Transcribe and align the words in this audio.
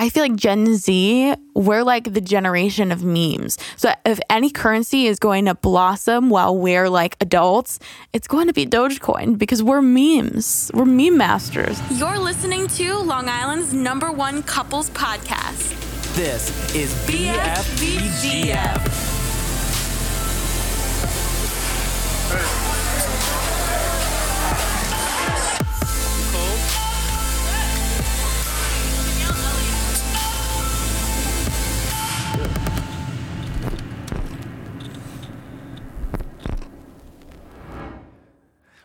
I 0.00 0.08
feel 0.08 0.22
like 0.22 0.34
Gen 0.34 0.76
Z, 0.76 1.34
we're 1.52 1.82
like 1.84 2.14
the 2.14 2.22
generation 2.22 2.90
of 2.90 3.04
memes. 3.04 3.58
So 3.76 3.92
if 4.06 4.18
any 4.30 4.48
currency 4.48 5.06
is 5.06 5.18
going 5.18 5.44
to 5.44 5.54
blossom 5.54 6.30
while 6.30 6.56
we're 6.56 6.88
like 6.88 7.18
adults, 7.20 7.78
it's 8.14 8.26
going 8.26 8.46
to 8.46 8.54
be 8.54 8.64
Dogecoin 8.64 9.36
because 9.36 9.62
we're 9.62 9.82
memes. 9.82 10.70
We're 10.72 10.86
meme 10.86 11.18
masters. 11.18 11.78
You're 11.98 12.18
listening 12.18 12.66
to 12.68 12.96
Long 12.96 13.28
Island's 13.28 13.74
number 13.74 14.10
one 14.10 14.42
couples 14.42 14.88
podcast. 14.88 15.76
This 16.14 16.48
is 16.74 16.94
BFVGF. 17.06 18.70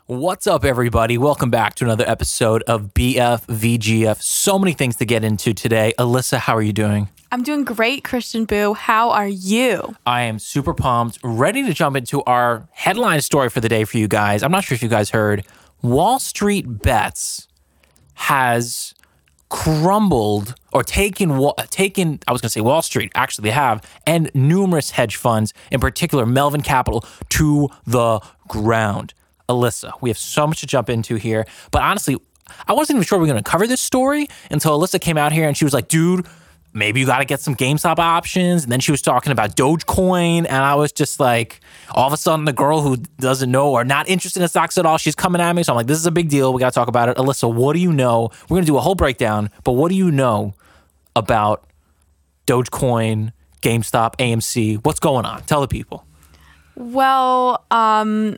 What's 0.08 0.46
up, 0.46 0.64
everybody? 0.64 1.18
Welcome 1.18 1.50
back 1.50 1.74
to 1.76 1.84
another 1.84 2.08
episode 2.08 2.62
of 2.68 2.94
BFVGF. 2.94 4.22
So 4.22 4.60
many 4.60 4.74
things 4.74 4.98
to 4.98 5.06
get 5.06 5.24
into 5.24 5.52
today. 5.52 5.96
Alyssa, 5.98 6.38
how 6.38 6.56
are 6.56 6.62
you 6.62 6.74
doing? 6.74 7.10
I'm 7.32 7.42
doing 7.42 7.64
great, 7.64 8.04
Christian 8.04 8.46
Boo. 8.46 8.76
How 8.76 9.10
are 9.10 9.28
you? 9.28 9.96
I 10.06 10.22
am 10.22 10.38
super 10.38 10.76
pumped, 10.76 11.18
ready 11.24 11.66
to 11.66 11.74
jump 11.74 11.96
into 11.96 12.22
our 12.26 12.70
headline 12.72 13.20
story 13.22 13.50
for 13.50 13.62
the 13.62 13.68
day 13.68 13.84
for 13.84 13.98
you 13.98 14.08
guys. 14.08 14.44
I'm 14.44 14.52
not 14.52 14.64
sure 14.64 14.76
if 14.76 14.84
you 14.84 14.90
guys 14.90 15.10
heard. 15.10 15.44
Wall 15.82 16.20
Street 16.20 16.84
Bets 16.84 17.48
has 18.14 18.94
crumbled 19.50 20.54
or 20.72 20.84
taken 20.84 21.52
taken 21.72 22.20
I 22.28 22.32
was 22.32 22.42
going 22.42 22.50
to 22.50 22.54
say 22.54 22.62
Wall 22.62 22.84
Street 22.84 23.12
actually 23.16 23.50
they 23.50 23.56
have 23.56 23.84
and 24.06 24.30
numerous 24.36 24.92
hedge 24.92 25.16
funds 25.16 25.52
in 25.72 25.80
particular 25.80 26.28
Melvin 26.28 26.62
Capital 26.62 27.04
to 27.30 27.70
the 27.88 28.20
ground. 28.48 29.16
Alyssa, 29.50 29.92
we 30.02 30.10
have 30.10 30.18
so 30.18 30.48
much 30.48 30.60
to 30.62 30.68
jump 30.68 30.90
into 30.90 31.16
here, 31.16 31.46
but 31.72 31.82
honestly, 31.82 32.18
I 32.68 32.74
wasn't 32.74 32.98
even 32.98 33.06
sure 33.06 33.18
we 33.18 33.24
were 33.24 33.34
going 33.34 33.44
to 33.44 33.50
cover 33.50 33.68
this 33.68 33.82
story 33.82 34.28
until 34.52 34.80
Alyssa 34.80 35.00
came 35.02 35.18
out 35.18 35.32
here 35.32 35.48
and 35.48 35.58
she 35.58 35.66
was 35.66 35.74
like, 35.74 35.88
"Dude, 35.88 36.28
maybe 36.74 37.00
you 37.00 37.06
got 37.06 37.20
to 37.20 37.26
get 37.26 37.40
some 37.40 37.56
GameStop 37.56 37.98
options." 37.98 38.64
And 38.64 38.72
then 38.72 38.80
she 38.80 38.92
was 38.92 39.02
talking 39.02 39.32
about 39.32 39.56
Dogecoin, 39.56 40.40
and 40.40 40.52
I 40.52 40.76
was 40.76 40.92
just 40.92 41.20
like, 41.20 41.60
all 41.92 42.06
of 42.08 42.14
a 42.14 42.18
sudden, 42.18 42.46
the 42.46 42.54
girl 42.54 42.82
who 42.82 42.98
doesn't 43.20 43.50
know 43.50 43.72
or 43.72 43.84
not 43.84 44.08
interested 44.08 44.42
in 44.42 44.48
stocks 44.48 44.78
at 44.78 44.86
all, 44.86 44.98
she's 44.98 45.16
coming 45.16 45.42
at 45.42 45.56
me. 45.56 45.64
So 45.64 45.74
I'm 45.74 45.78
like, 45.78 45.88
"This 45.88 45.98
is 45.98 46.06
a 46.06 46.12
big 46.12 46.30
deal. 46.30 46.54
We 46.54 46.60
got 46.60 46.72
to 46.72 46.76
talk 46.76 46.88
about 46.88 47.10
it." 47.10 47.18
Alyssa, 47.18 47.52
what 47.52 47.74
do 47.74 47.80
you 47.80 47.92
know? 47.92 48.30
We're 48.44 48.56
going 48.56 48.66
to 48.66 48.72
do 48.72 48.78
a 48.78 48.82
whole 48.82 48.96
breakdown, 48.96 49.50
but 49.64 49.74
what 49.74 49.90
do 49.90 49.96
you 49.96 50.12
know 50.12 50.54
about 51.16 51.66
Dogecoin, 52.46 53.32
GameStop, 53.62 54.18
AMC? 54.18 54.86
What's 54.86 55.00
going 55.00 55.26
on? 55.26 55.42
Tell 55.44 55.62
the 55.62 55.68
people. 55.68 56.06
Well, 56.76 57.66
um, 57.72 58.36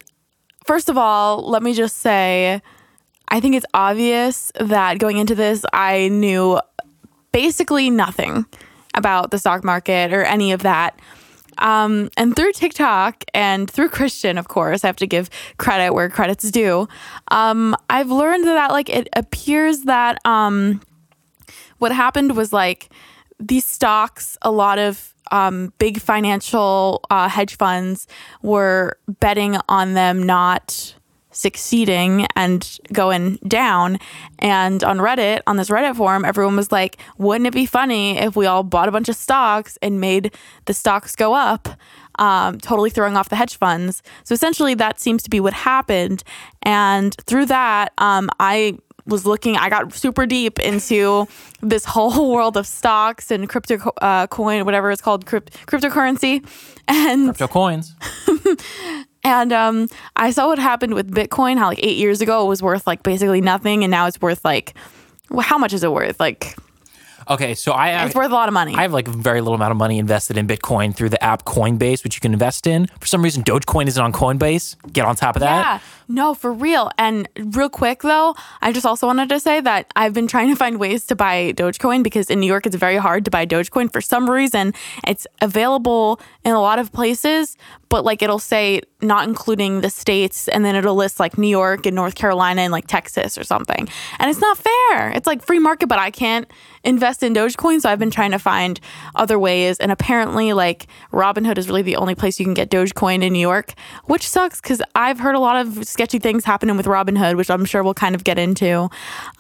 first 0.68 0.90
of 0.90 0.98
all, 0.98 1.50
let 1.50 1.64
me 1.64 1.74
just 1.74 1.98
say 1.98 2.62
I 3.30 3.40
think 3.40 3.56
it's 3.56 3.66
obvious 3.74 4.52
that 4.60 5.00
going 5.00 5.18
into 5.18 5.36
this, 5.36 5.66
I 5.74 6.08
knew 6.10 6.60
basically 7.32 7.90
nothing 7.90 8.46
about 8.94 9.32
the 9.32 9.40
stock 9.40 9.64
market 9.64 10.14
or 10.14 10.24
any 10.24 10.52
of 10.52 10.64
that. 10.64 11.00
Um, 11.58 12.10
and 12.18 12.36
through 12.36 12.54
TikTok 12.54 13.24
and 13.34 13.70
through 13.70 13.90
Christian, 13.90 14.38
of 14.38 14.48
course, 14.48 14.84
I 14.84 14.88
have 14.88 14.96
to 14.98 15.08
give 15.08 15.30
credit 15.58 15.94
where 15.94 16.10
credit's 16.10 16.52
due. 16.52 16.88
Um, 17.30 17.76
I've 17.90 18.12
learned 18.12 18.46
that, 18.46 18.72
like, 18.72 18.90
it 18.90 19.10
appears 19.14 19.82
that 19.84 20.20
um, 20.26 20.82
what 21.80 21.92
happened 21.92 22.36
was 22.36 22.54
like 22.54 22.90
these 23.40 23.66
stocks, 23.66 24.38
a 24.42 24.52
lot 24.52 24.80
of 24.80 25.14
um, 25.32 25.74
big 25.78 26.00
financial 26.00 27.04
uh, 27.10 27.30
hedge 27.30 27.56
funds 27.56 28.08
were 28.42 28.98
betting 29.20 29.58
on 29.68 29.94
them 29.94 30.24
not 30.24 30.96
succeeding 31.32 32.26
and 32.36 32.80
going 32.92 33.36
down. 33.48 34.00
And 34.40 34.84
on 34.84 34.98
Reddit, 34.98 35.42
on 35.46 35.58
this 35.58 35.70
Reddit 35.70 35.96
forum, 35.96 36.26
everyone 36.26 36.56
was 36.56 36.72
like, 36.72 36.98
wouldn't 37.18 37.46
it 37.48 37.54
be 37.54 37.66
funny 37.66 38.18
if 38.18 38.36
we 38.36 38.48
all 38.48 38.64
bought 38.64 38.90
a 38.90 38.92
bunch 38.92 39.08
of 39.08 39.16
stocks 39.16 39.78
and 39.82 40.02
made 40.02 40.34
the 40.66 40.74
stocks 40.74 41.16
go 41.16 41.36
up? 41.36 41.70
Um, 42.20 42.58
totally 42.58 42.90
throwing 42.90 43.16
off 43.16 43.30
the 43.30 43.36
hedge 43.36 43.58
funds. 43.58 44.02
So 44.24 44.34
essentially, 44.34 44.74
that 44.74 45.00
seems 45.00 45.22
to 45.22 45.30
be 45.30 45.40
what 45.40 45.54
happened. 45.54 46.24
And 46.64 47.16
through 47.28 47.46
that, 47.46 47.94
um, 48.00 48.32
I 48.40 48.80
was 49.08 49.26
looking, 49.26 49.58
I 49.58 49.70
got 49.70 49.94
super 49.94 50.26
deep 50.26 50.60
into 50.60 51.28
this 51.62 51.86
whole 51.86 52.32
world 52.34 52.58
of 52.58 52.68
stocks 52.68 53.32
and 53.32 53.48
crypto 53.50 53.92
uh, 54.02 54.28
coin, 54.28 54.66
whatever 54.66 54.92
it's 54.92 55.02
called, 55.02 55.26
crypt- 55.26 55.66
cryptocurrency. 55.68 56.46
And 56.88 57.26
Crypto 57.26 57.48
coins. 57.48 57.96
and 59.24 59.52
um, 59.52 59.90
I 60.16 60.32
saw 60.32 60.48
what 60.48 60.60
happened 60.60 60.94
with 60.94 61.12
Bitcoin, 61.12 61.58
how 61.58 61.68
like 61.68 61.80
eight 61.84 61.98
years 61.98 62.22
ago 62.22 62.46
it 62.46 62.48
was 62.48 62.62
worth 62.62 62.88
like 62.88 63.04
basically 63.04 63.42
nothing, 63.42 63.84
and 63.84 63.92
now 63.92 64.08
it's 64.08 64.22
worth 64.22 64.46
like, 64.46 64.74
well, 65.30 65.42
how 65.42 65.58
much 65.58 65.74
is 65.74 65.84
it 65.84 65.92
worth? 65.92 66.20
Like, 66.20 66.56
Okay, 67.30 67.56
so 67.56 67.74
I 67.74 67.90
have, 67.90 68.08
it's 68.08 68.16
worth 68.16 68.32
a 68.32 68.34
lot 68.34 68.48
of 68.48 68.54
money. 68.54 68.74
I 68.76 68.84
have 68.84 68.94
like 68.94 69.08
a 69.08 69.12
very 69.12 69.42
little 69.42 69.56
amount 69.56 69.72
of 69.72 69.78
money 69.78 70.00
invested 70.00 70.38
in 70.38 70.48
Bitcoin 70.48 70.96
through 70.96 71.10
the 71.10 71.22
app 71.22 71.44
Coinbase, 71.44 72.04
which 72.04 72.16
you 72.16 72.22
can 72.22 72.32
invest 72.32 72.68
in. 72.68 72.88
For 73.00 73.08
some 73.08 73.22
reason, 73.22 73.44
Dogecoin 73.44 73.88
isn't 73.88 74.02
on 74.02 74.14
Coinbase. 74.14 74.76
Get 74.94 75.06
on 75.06 75.16
top 75.16 75.36
of 75.36 75.42
that. 75.42 75.66
Yeah, 75.66 75.80
no, 76.08 76.34
for 76.34 76.52
real. 76.54 76.90
And 76.98 77.28
real 77.38 77.70
quick 77.70 78.02
though, 78.02 78.36
I 78.62 78.72
just 78.72 78.86
also 78.86 79.08
wanted 79.08 79.30
to 79.30 79.40
say 79.40 79.60
that 79.62 79.92
I've 79.96 80.14
been 80.14 80.28
trying 80.28 80.50
to 80.50 80.56
find 80.56 80.80
ways 80.80 81.06
to 81.08 81.16
buy 81.16 81.54
Dogecoin 81.54 82.04
because 82.04 82.30
in 82.30 82.40
New 82.40 82.48
York 82.48 82.66
it's 82.66 82.76
very 82.76 82.98
hard 82.98 83.26
to 83.26 83.32
buy 83.32 83.46
Dogecoin. 83.46 83.92
For 83.92 84.02
some 84.02 84.30
reason, 84.30 84.74
it's 85.06 85.28
available 85.42 86.20
in 86.46 86.54
a 86.54 86.62
lot 86.62 86.80
of 86.80 86.94
places, 86.94 87.58
but 87.90 88.06
like 88.06 88.22
it'll 88.22 88.40
say 88.40 88.82
not 89.02 89.28
including 89.28 89.82
the 89.82 89.90
states, 89.90 90.48
and 90.48 90.66
then 90.66 90.76
it'll 90.76 90.96
list 90.96 91.20
like 91.20 91.38
New 91.38 91.48
York 91.48 91.86
and 91.86 91.96
North 91.96 92.16
Carolina 92.16 92.62
and 92.62 92.72
like 92.72 92.88
Texas 92.88 93.38
or 93.38 93.44
something. 93.44 93.88
And 94.20 94.30
it's 94.30 94.40
not 94.40 94.58
fair. 94.58 95.12
It's 95.12 95.28
like 95.28 95.44
free 95.44 95.60
market, 95.60 95.88
but 95.88 96.00
I 96.00 96.10
can't 96.10 96.50
invest 96.84 97.22
in 97.22 97.34
Dogecoin. 97.34 97.82
So 97.82 97.90
I've 97.90 98.00
been 98.00 98.12
trying 98.12 98.32
to 98.32 98.40
find 98.40 98.80
other 99.16 99.38
ways. 99.38 99.78
And 99.78 99.92
apparently, 99.92 100.54
like 100.54 100.88
Robinhood 101.12 101.58
is 101.58 101.68
really 101.68 101.84
the 101.84 101.98
only 101.98 102.16
place 102.16 102.40
you 102.40 102.46
can 102.46 102.56
get 102.56 102.72
Dogecoin 102.72 103.22
in 103.22 103.34
New 103.34 103.40
York, 103.40 103.74
which 104.06 104.28
sucks 104.28 104.62
because 104.62 104.82
I've 104.96 105.20
heard 105.20 105.36
a 105.36 105.40
lot 105.40 105.58
of 105.66 105.88
sketchy 105.98 106.20
things 106.20 106.46
happening 106.46 106.78
with 106.78 106.86
Robinhood, 106.86 107.38
which 107.38 107.50
I'm 107.50 107.66
sure 107.66 107.82
we'll 107.84 107.96
kind 107.96 108.14
of 108.14 108.24
get 108.24 108.38
into. 108.38 108.88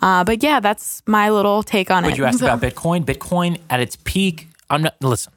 Uh, 0.01 0.23
but 0.23 0.41
yeah, 0.41 0.59
that's 0.59 1.03
my 1.06 1.29
little 1.29 1.62
take 1.62 1.91
on 1.91 2.01
But 2.01 2.13
it. 2.13 2.18
you 2.18 2.25
asked 2.25 2.40
So- 2.40 2.47
about 2.51 2.62
Bitcoin. 2.62 3.06
Bitcoin 3.06 3.59
at 3.69 3.79
its 3.79 3.95
peak, 4.03 4.47
I'm 4.72 4.81
not, 4.81 4.95
listen, 5.01 5.31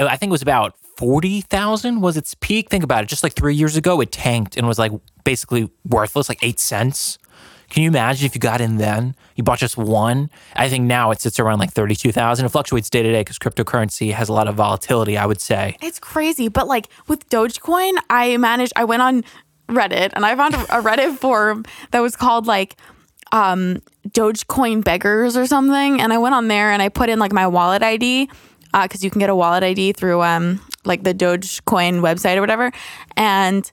I 0.00 0.16
think 0.16 0.30
it 0.30 0.32
was 0.32 0.42
about 0.42 0.74
40,000 0.96 2.00
was 2.00 2.16
its 2.16 2.34
peak. 2.34 2.70
Think 2.70 2.82
about 2.82 3.04
it. 3.04 3.08
Just 3.08 3.22
like 3.22 3.34
three 3.34 3.54
years 3.54 3.76
ago, 3.76 4.00
it 4.00 4.10
tanked 4.10 4.56
and 4.56 4.66
was 4.66 4.78
like 4.80 4.90
basically 5.22 5.70
worthless, 5.88 6.28
like 6.28 6.42
eight 6.42 6.58
cents. 6.58 7.18
Can 7.70 7.82
you 7.82 7.88
imagine 7.88 8.26
if 8.26 8.34
you 8.34 8.40
got 8.40 8.60
in 8.60 8.76
then? 8.76 9.16
You 9.34 9.42
bought 9.42 9.58
just 9.58 9.76
one. 9.76 10.30
I 10.54 10.68
think 10.68 10.84
now 10.84 11.10
it 11.10 11.20
sits 11.20 11.40
around 11.40 11.58
like 11.58 11.72
32,000. 11.72 12.44
It 12.44 12.48
fluctuates 12.50 12.90
day 12.90 13.02
to 13.02 13.10
day 13.10 13.20
because 13.22 13.38
cryptocurrency 13.38 14.12
has 14.12 14.28
a 14.28 14.32
lot 14.32 14.46
of 14.48 14.54
volatility, 14.54 15.16
I 15.16 15.26
would 15.26 15.40
say. 15.40 15.76
It's 15.80 15.98
crazy, 15.98 16.48
but 16.48 16.68
like 16.68 16.88
with 17.08 17.28
Dogecoin, 17.30 17.94
I 18.10 18.36
managed. 18.36 18.74
I 18.76 18.84
went 18.84 19.02
on 19.02 19.24
Reddit 19.68 20.10
and 20.14 20.26
I 20.26 20.36
found 20.36 20.54
a, 20.54 20.82
Reddit 20.82 21.18
forum 21.18 21.64
that 21.90 22.00
was 22.00 22.16
called 22.16 22.46
like 22.46 22.76
um, 23.32 23.80
Dogecoin 24.08 24.84
beggars 24.84 25.36
or 25.36 25.46
something. 25.46 26.00
And 26.00 26.12
I 26.12 26.18
went 26.18 26.34
on 26.34 26.48
there 26.48 26.70
and 26.70 26.82
I 26.82 26.88
put 26.88 27.08
in 27.08 27.18
like 27.18 27.32
my 27.32 27.46
wallet 27.46 27.82
ID 27.82 28.28
because 28.72 29.04
you 29.04 29.10
can 29.10 29.20
get 29.20 29.30
a 29.30 29.34
wallet 29.34 29.62
ID 29.62 29.92
through 29.92 30.22
um, 30.22 30.60
like 30.84 31.02
the 31.02 31.14
Dogecoin 31.14 32.00
website 32.00 32.36
or 32.36 32.40
whatever. 32.40 32.72
And 33.16 33.70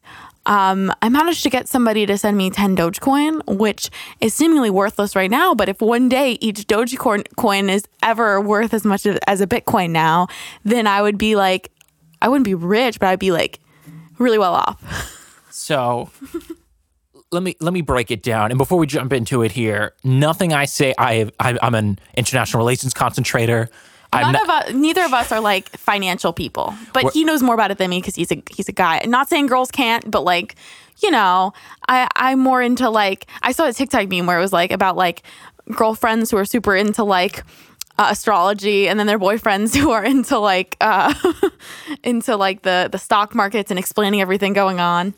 um, 0.47 0.91
I 1.01 1.09
managed 1.09 1.43
to 1.43 1.49
get 1.49 1.67
somebody 1.67 2.05
to 2.05 2.17
send 2.17 2.37
me 2.37 2.49
10 2.49 2.75
Dogecoin, 2.75 3.57
which 3.57 3.89
is 4.19 4.33
seemingly 4.33 4.69
worthless 4.69 5.15
right 5.15 5.29
now. 5.29 5.53
But 5.53 5.69
if 5.69 5.81
one 5.81 6.09
day 6.09 6.37
each 6.41 6.67
Dogecoin 6.67 7.25
coin 7.35 7.69
is 7.69 7.87
ever 8.01 8.41
worth 8.41 8.73
as 8.73 8.83
much 8.83 9.05
as 9.05 9.41
a 9.41 9.47
Bitcoin 9.47 9.91
now, 9.91 10.27
then 10.63 10.87
I 10.87 11.01
would 11.01 11.17
be 11.17 11.35
like, 11.35 11.71
I 12.21 12.27
wouldn't 12.27 12.45
be 12.45 12.55
rich, 12.55 12.99
but 12.99 13.09
I'd 13.09 13.19
be 13.19 13.31
like 13.31 13.59
really 14.17 14.39
well 14.39 14.55
off. 14.55 15.17
So 15.51 16.09
let 17.31 17.43
me 17.43 17.55
let 17.59 17.73
me 17.73 17.81
break 17.81 18.11
it 18.11 18.23
down. 18.23 18.51
And 18.51 18.57
before 18.57 18.77
we 18.77 18.87
jump 18.87 19.13
into 19.13 19.41
it 19.41 19.51
here, 19.51 19.93
nothing 20.03 20.53
I 20.53 20.65
say 20.65 20.93
I 20.97 21.29
I, 21.39 21.57
I'm 21.61 21.75
an 21.75 21.99
international 22.15 22.59
relations 22.59 22.93
concentrator. 22.93 23.69
I'm 24.13 24.23
None 24.23 24.33
not, 24.33 24.43
of 24.43 24.49
us, 24.49 24.73
neither 24.73 25.03
of 25.03 25.13
us 25.13 25.31
are 25.31 25.39
like 25.39 25.69
financial 25.77 26.33
people, 26.33 26.73
but 26.91 27.13
he 27.13 27.23
knows 27.23 27.41
more 27.41 27.55
about 27.55 27.71
it 27.71 27.77
than 27.77 27.89
me 27.89 27.99
because 27.99 28.15
he's 28.15 28.31
a 28.31 28.43
he's 28.51 28.67
a 28.67 28.73
guy. 28.73 29.01
Not 29.05 29.29
saying 29.29 29.47
girls 29.47 29.71
can't, 29.71 30.11
but 30.11 30.25
like, 30.25 30.55
you 31.01 31.11
know, 31.11 31.53
I 31.87 32.09
I'm 32.15 32.39
more 32.39 32.61
into 32.61 32.89
like 32.89 33.27
I 33.41 33.53
saw 33.53 33.67
a 33.67 33.73
TikTok 33.73 34.09
meme 34.09 34.25
where 34.25 34.37
it 34.37 34.41
was 34.41 34.51
like 34.51 34.73
about 34.73 34.97
like 34.97 35.23
girlfriends 35.71 36.29
who 36.29 36.37
are 36.37 36.43
super 36.43 36.75
into 36.75 37.05
like 37.05 37.43
uh, 37.97 38.07
astrology 38.09 38.89
and 38.89 38.99
then 38.99 39.07
their 39.07 39.19
boyfriends 39.19 39.75
who 39.77 39.91
are 39.91 40.03
into 40.03 40.37
like 40.37 40.75
uh 40.81 41.13
into 42.03 42.35
like 42.35 42.63
the 42.63 42.89
the 42.91 42.97
stock 42.97 43.33
markets 43.33 43.71
and 43.71 43.79
explaining 43.79 44.19
everything 44.19 44.51
going 44.51 44.81
on. 44.81 45.13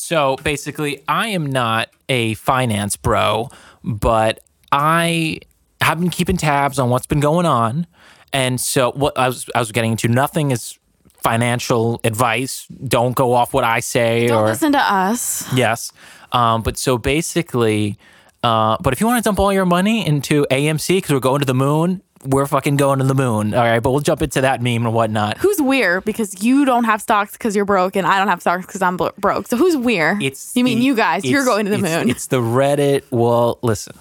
So 0.00 0.36
basically, 0.42 1.02
I 1.06 1.28
am 1.28 1.44
not 1.44 1.90
a 2.08 2.32
finance 2.34 2.96
bro, 2.96 3.50
but 3.84 4.40
I 4.72 5.40
have 5.82 6.00
been 6.00 6.08
keeping 6.08 6.38
tabs 6.38 6.78
on 6.78 6.88
what's 6.88 7.06
been 7.06 7.20
going 7.20 7.44
on. 7.44 7.86
And 8.32 8.58
so 8.58 8.92
what 8.92 9.16
I 9.18 9.28
was 9.28 9.48
I 9.54 9.58
was 9.58 9.72
getting 9.72 9.92
into 9.92 10.08
nothing 10.08 10.52
is 10.52 10.78
financial 11.22 12.00
advice. 12.02 12.66
Don't 12.66 13.14
go 13.14 13.34
off 13.34 13.52
what 13.52 13.62
I 13.62 13.80
say 13.80 14.28
Don't 14.28 14.42
or 14.42 14.46
listen 14.46 14.72
to 14.72 14.78
us. 14.78 15.52
Yes. 15.52 15.92
Um, 16.32 16.62
but 16.62 16.78
so 16.78 16.96
basically, 16.96 17.98
uh, 18.42 18.76
but 18.80 18.92
if 18.92 19.00
you 19.00 19.06
want 19.06 19.22
to 19.22 19.28
dump 19.28 19.38
all 19.38 19.52
your 19.52 19.66
money 19.66 20.06
into 20.06 20.46
AMC 20.50 20.96
because 20.98 21.10
we're 21.12 21.20
going 21.20 21.40
to 21.40 21.46
the 21.46 21.54
moon, 21.54 22.02
we're 22.24 22.46
fucking 22.46 22.76
going 22.76 22.98
to 22.98 23.04
the 23.04 23.14
moon. 23.14 23.54
All 23.54 23.62
right. 23.62 23.80
But 23.80 23.90
we'll 23.92 24.00
jump 24.00 24.20
into 24.22 24.42
that 24.42 24.60
meme 24.62 24.84
and 24.84 24.94
whatnot. 24.94 25.38
Who's 25.38 25.60
weird 25.60 26.04
because 26.04 26.42
you 26.42 26.64
don't 26.64 26.84
have 26.84 27.00
stocks 27.00 27.32
because 27.32 27.56
you're 27.56 27.64
broke 27.64 27.96
and 27.96 28.06
I 28.06 28.18
don't 28.18 28.28
have 28.28 28.40
stocks 28.42 28.66
because 28.66 28.82
I'm 28.82 28.96
bro- 28.96 29.12
broke. 29.18 29.46
So 29.46 29.56
who's 29.56 29.76
weird? 29.76 30.22
It's 30.22 30.54
you 30.56 30.64
mean 30.64 30.82
you 30.82 30.94
guys? 30.94 31.24
You're 31.24 31.44
going 31.44 31.64
to 31.66 31.70
the 31.70 31.78
it's- 31.78 31.98
moon. 32.00 32.10
It's 32.10 32.26
the 32.26 32.40
Reddit. 32.40 33.04
Well, 33.10 33.58
listen. 33.62 33.94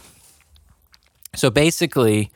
So 1.36 1.50
basically, 1.50 2.32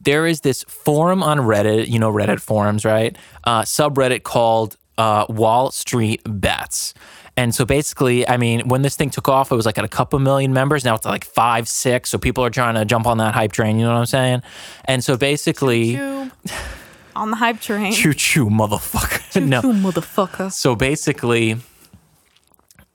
there 0.00 0.26
is 0.26 0.42
this 0.42 0.64
forum 0.64 1.22
on 1.22 1.38
Reddit. 1.38 1.88
You 1.88 1.98
know 1.98 2.12
Reddit 2.12 2.40
forums, 2.40 2.84
right? 2.84 3.16
Uh, 3.42 3.62
subreddit 3.62 4.22
called 4.22 4.76
uh, 4.98 5.26
Wall 5.28 5.70
Street 5.70 6.20
Bets. 6.24 6.94
And 7.36 7.54
so 7.54 7.64
basically, 7.64 8.26
I 8.28 8.36
mean, 8.36 8.68
when 8.68 8.82
this 8.82 8.96
thing 8.96 9.10
took 9.10 9.28
off, 9.28 9.50
it 9.50 9.56
was 9.56 9.66
like 9.66 9.78
at 9.78 9.84
a 9.84 9.88
couple 9.88 10.18
million 10.20 10.52
members. 10.52 10.84
Now 10.84 10.94
it's 10.94 11.04
like 11.04 11.24
five, 11.24 11.68
six. 11.68 12.10
So 12.10 12.18
people 12.18 12.44
are 12.44 12.50
trying 12.50 12.74
to 12.76 12.84
jump 12.84 13.06
on 13.06 13.18
that 13.18 13.34
hype 13.34 13.52
train. 13.52 13.78
You 13.78 13.86
know 13.86 13.92
what 13.92 13.98
I'm 13.98 14.06
saying? 14.06 14.42
And 14.84 15.02
so 15.02 15.16
basically, 15.16 15.96
on 17.16 17.30
the 17.30 17.36
hype 17.36 17.60
train. 17.60 17.92
choo 17.92 18.14
choo, 18.14 18.46
motherfucker. 18.46 19.44
no. 19.46 19.62
Choo, 19.62 19.72
motherfucker. 19.72 20.52
So 20.52 20.76
basically, 20.76 21.56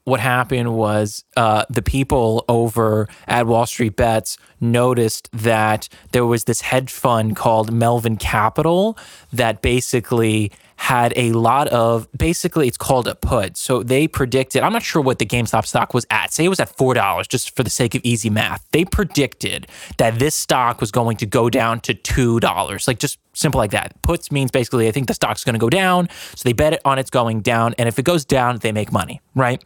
what 0.06 0.20
happened 0.20 0.74
was 0.74 1.24
uh, 1.38 1.66
the 1.70 1.82
people 1.82 2.46
over 2.50 3.08
at 3.28 3.46
Wall 3.46 3.66
Street 3.66 3.96
Bets 3.96 4.38
noticed 4.60 5.30
that 5.32 5.88
there 6.12 6.26
was 6.26 6.46
this 6.46 6.62
hedge 6.62 6.92
fund 6.92 7.36
called 7.36 7.72
Melvin 7.72 8.18
Capital 8.18 8.98
that 9.32 9.62
basically 9.62 10.52
had 10.80 11.12
a 11.18 11.34
lot 11.34 11.68
of 11.68 12.08
basically 12.18 12.66
it's 12.66 12.78
called 12.78 13.06
a 13.06 13.14
put. 13.14 13.58
So 13.58 13.84
they 13.84 14.08
predicted, 14.08 14.64
I'm 14.64 14.72
not 14.72 14.82
sure 14.82 15.02
what 15.02 15.20
the 15.20 15.26
GameStop 15.26 15.66
stock 15.66 15.94
was 15.94 16.08
at. 16.10 16.32
Say 16.32 16.46
it 16.46 16.48
was 16.48 16.62
at 16.62 16.74
$4 16.78 17.28
just 17.28 17.54
for 17.54 17.64
the 17.64 17.70
sake 17.70 17.96
of 17.96 18.02
easy 18.06 18.30
math. 18.30 18.66
They 18.72 18.86
predicted 18.86 19.68
that 19.98 20.20
this 20.20 20.36
stock 20.36 20.80
was 20.80 20.90
going 20.90 21.18
to 21.18 21.26
go 21.26 21.50
down 21.50 21.82
to 21.82 21.94
$2. 21.94 22.88
Like 22.88 22.98
just 22.98 23.20
simple 23.34 23.60
like 23.60 23.72
that. 23.72 24.02
Puts 24.04 24.32
means 24.32 24.52
basically 24.52 24.88
I 24.88 24.92
think 24.92 25.08
the 25.08 25.14
stock's 25.14 25.44
going 25.44 25.54
to 25.54 25.60
go 25.60 25.70
down, 25.70 26.08
so 26.34 26.48
they 26.48 26.54
bet 26.54 26.72
it 26.72 26.82
on 26.86 26.98
it's 26.98 27.10
going 27.10 27.42
down 27.42 27.76
and 27.78 27.90
if 27.90 28.00
it 28.00 28.04
goes 28.04 28.24
down, 28.24 28.60
they 28.60 28.72
make 28.72 28.94
money, 28.94 29.20
right? 29.36 29.62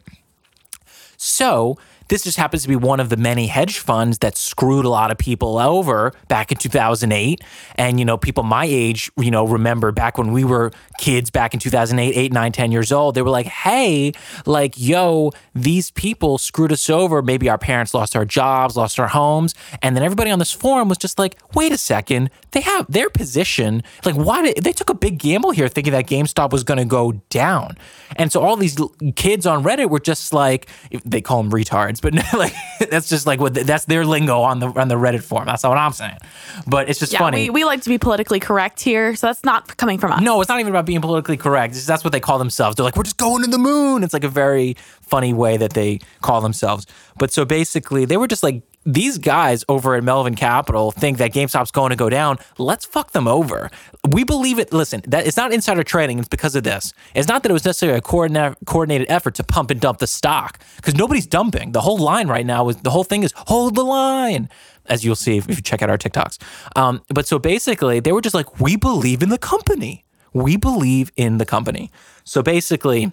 So 1.16 1.78
this 2.08 2.24
just 2.24 2.36
happens 2.36 2.62
to 2.62 2.68
be 2.68 2.76
one 2.76 3.00
of 3.00 3.08
the 3.08 3.16
many 3.16 3.46
hedge 3.46 3.78
funds 3.78 4.18
that 4.18 4.36
screwed 4.36 4.84
a 4.84 4.88
lot 4.88 5.10
of 5.10 5.18
people 5.18 5.58
over 5.58 6.12
back 6.28 6.52
in 6.52 6.58
2008. 6.58 7.40
And, 7.76 7.98
you 7.98 8.04
know, 8.04 8.16
people 8.16 8.42
my 8.42 8.64
age, 8.64 9.10
you 9.16 9.30
know, 9.30 9.46
remember 9.46 9.92
back 9.92 10.18
when 10.18 10.32
we 10.32 10.44
were 10.44 10.70
kids 10.98 11.30
back 11.30 11.54
in 11.54 11.60
2008, 11.60 12.16
8, 12.16 12.32
9, 12.32 12.52
10 12.52 12.72
years 12.72 12.92
old, 12.92 13.14
they 13.14 13.22
were 13.22 13.30
like, 13.30 13.46
hey, 13.46 14.12
like, 14.46 14.74
yo, 14.76 15.32
these 15.54 15.90
people 15.90 16.38
screwed 16.38 16.72
us 16.72 16.88
over. 16.90 17.22
Maybe 17.22 17.48
our 17.48 17.58
parents 17.58 17.94
lost 17.94 18.16
our 18.16 18.24
jobs, 18.24 18.76
lost 18.76 18.98
our 18.98 19.08
homes. 19.08 19.54
And 19.82 19.96
then 19.96 20.02
everybody 20.02 20.30
on 20.30 20.38
this 20.38 20.52
forum 20.52 20.88
was 20.88 20.98
just 20.98 21.18
like, 21.18 21.38
wait 21.54 21.72
a 21.72 21.78
second, 21.78 22.30
they 22.52 22.60
have 22.60 22.86
their 22.90 23.10
position. 23.10 23.82
Like, 24.04 24.14
why 24.14 24.42
did 24.42 24.64
they 24.64 24.72
took 24.72 24.90
a 24.90 24.94
big 24.94 25.18
gamble 25.18 25.50
here 25.52 25.68
thinking 25.68 25.92
that 25.92 26.06
GameStop 26.06 26.52
was 26.52 26.64
going 26.64 26.78
to 26.78 26.84
go 26.84 27.12
down? 27.30 27.76
And 28.16 28.30
so 28.30 28.40
all 28.40 28.56
these 28.56 28.78
kids 29.16 29.46
on 29.46 29.64
Reddit 29.64 29.90
were 29.90 30.00
just 30.00 30.32
like, 30.32 30.68
they 31.04 31.20
call 31.20 31.42
them 31.42 31.52
retards, 31.52 31.93
but 32.00 32.14
like 32.34 32.54
that's 32.90 33.08
just 33.08 33.26
like 33.26 33.40
what 33.40 33.54
that's 33.54 33.84
their 33.86 34.04
lingo 34.04 34.40
on 34.40 34.58
the 34.58 34.68
on 34.68 34.88
the 34.88 34.94
Reddit 34.96 35.22
forum. 35.22 35.46
That's 35.46 35.62
not 35.62 35.70
what 35.70 35.78
I'm 35.78 35.92
saying. 35.92 36.18
But 36.66 36.88
it's 36.88 36.98
just 36.98 37.12
Yeah, 37.12 37.18
funny. 37.20 37.44
we, 37.44 37.50
we 37.50 37.64
like 37.64 37.82
to 37.82 37.88
be 37.88 37.98
politically 37.98 38.40
correct 38.40 38.80
here, 38.80 39.14
so 39.16 39.26
that's 39.28 39.44
not 39.44 39.76
coming 39.76 39.98
from 39.98 40.12
us. 40.12 40.20
no, 40.22 40.40
it's 40.40 40.48
not 40.48 40.60
even 40.60 40.70
about 40.72 40.86
being 40.86 41.00
politically 41.00 41.36
correct. 41.36 41.74
Just, 41.74 41.86
that's 41.86 42.04
what 42.04 42.12
they 42.12 42.20
call 42.20 42.38
themselves. 42.38 42.76
They're 42.76 42.84
like, 42.84 42.96
we're 42.96 43.02
just 43.04 43.16
going 43.18 43.42
to 43.44 43.50
the 43.50 43.58
moon. 43.58 44.02
It's 44.02 44.12
like 44.14 44.24
a 44.24 44.28
very 44.28 44.76
funny 45.02 45.32
way 45.34 45.56
that 45.56 45.72
they 45.74 46.00
call 46.22 46.40
themselves. 46.40 46.86
But 47.18 47.32
so 47.32 47.44
basically, 47.44 48.04
they 48.04 48.16
were 48.16 48.28
just 48.28 48.42
like, 48.42 48.62
these 48.86 49.18
guys 49.18 49.64
over 49.68 49.94
at 49.94 50.04
Melvin 50.04 50.34
Capital 50.34 50.90
think 50.90 51.18
that 51.18 51.32
GameStop's 51.32 51.70
going 51.70 51.90
to 51.90 51.96
go 51.96 52.08
down. 52.10 52.38
Let's 52.58 52.84
fuck 52.84 53.12
them 53.12 53.26
over. 53.26 53.70
We 54.08 54.24
believe 54.24 54.58
it. 54.58 54.72
Listen, 54.72 55.02
that 55.08 55.26
it's 55.26 55.36
not 55.36 55.52
insider 55.52 55.82
trading. 55.82 56.18
It's 56.18 56.28
because 56.28 56.54
of 56.54 56.64
this. 56.64 56.92
It's 57.14 57.28
not 57.28 57.42
that 57.42 57.50
it 57.50 57.52
was 57.52 57.64
necessarily 57.64 57.98
a 57.98 58.02
coordinate, 58.02 58.56
coordinated 58.66 59.10
effort 59.10 59.34
to 59.36 59.44
pump 59.44 59.70
and 59.70 59.80
dump 59.80 59.98
the 59.98 60.06
stock 60.06 60.58
because 60.76 60.94
nobody's 60.94 61.26
dumping. 61.26 61.72
The 61.72 61.80
whole 61.80 61.98
line 61.98 62.28
right 62.28 62.46
now 62.46 62.68
is 62.68 62.76
the 62.76 62.90
whole 62.90 63.04
thing 63.04 63.22
is 63.22 63.32
hold 63.36 63.74
the 63.74 63.84
line 63.84 64.48
as 64.86 65.04
you'll 65.04 65.16
see 65.16 65.38
if 65.38 65.48
you 65.48 65.56
check 65.56 65.82
out 65.82 65.90
our 65.90 65.98
TikToks. 65.98 66.38
Um, 66.76 67.02
but 67.08 67.26
so 67.26 67.38
basically, 67.38 68.00
they 68.00 68.12
were 68.12 68.20
just 68.20 68.34
like, 68.34 68.60
we 68.60 68.76
believe 68.76 69.22
in 69.22 69.30
the 69.30 69.38
company. 69.38 70.04
We 70.32 70.56
believe 70.56 71.12
in 71.16 71.38
the 71.38 71.46
company. 71.46 71.90
So 72.24 72.42
basically, 72.42 73.12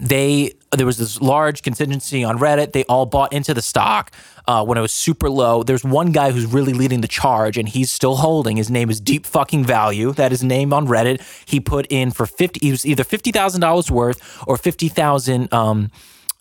they 0.00 0.52
there 0.72 0.86
was 0.86 0.98
this 0.98 1.20
large 1.20 1.62
contingency 1.62 2.24
on 2.24 2.38
Reddit. 2.38 2.72
They 2.72 2.84
all 2.84 3.06
bought 3.06 3.32
into 3.32 3.54
the 3.54 3.62
stock 3.62 4.10
uh, 4.48 4.64
when 4.64 4.76
it 4.76 4.80
was 4.80 4.92
super 4.92 5.30
low. 5.30 5.62
There's 5.62 5.84
one 5.84 6.10
guy 6.10 6.32
who's 6.32 6.46
really 6.46 6.72
leading 6.72 7.00
the 7.00 7.08
charge, 7.08 7.56
and 7.56 7.68
he's 7.68 7.92
still 7.92 8.16
holding. 8.16 8.56
His 8.56 8.70
name 8.70 8.90
is 8.90 9.00
Deep 9.00 9.24
Fucking 9.24 9.64
Value. 9.64 10.12
That 10.12 10.32
is 10.32 10.42
name 10.42 10.72
on 10.72 10.86
Reddit. 10.86 11.22
He 11.48 11.60
put 11.60 11.86
in 11.90 12.10
for 12.10 12.26
fifty. 12.26 12.60
He 12.60 12.70
was 12.72 12.84
either 12.84 13.04
fifty 13.04 13.30
thousand 13.30 13.60
dollars 13.60 13.90
worth 13.90 14.42
or 14.48 14.56
fifty 14.56 14.88
thousand 14.88 15.52
um, 15.52 15.90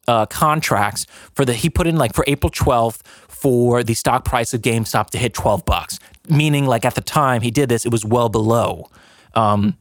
uh, 0.08 0.26
contracts 0.26 1.06
for 1.34 1.46
the. 1.46 1.54
He 1.54 1.70
put 1.70 1.86
in 1.86 1.96
like 1.96 2.14
for 2.14 2.26
April 2.28 2.50
twelfth 2.50 3.04
for 3.30 3.84
the 3.84 3.94
stock 3.94 4.26
price 4.26 4.54
of 4.54 4.62
GameStop 4.62 5.12
to 5.12 5.18
hit 5.20 5.34
twelve 5.34 5.64
bucks. 5.66 6.00
Meaning, 6.28 6.66
like 6.66 6.86
at 6.86 6.96
the 6.96 7.02
time 7.02 7.42
he 7.42 7.52
did 7.52 7.70
this, 7.70 7.86
it 7.86 7.92
was 7.92 8.04
well 8.04 8.30
below. 8.30 8.90
Um, 9.36 9.78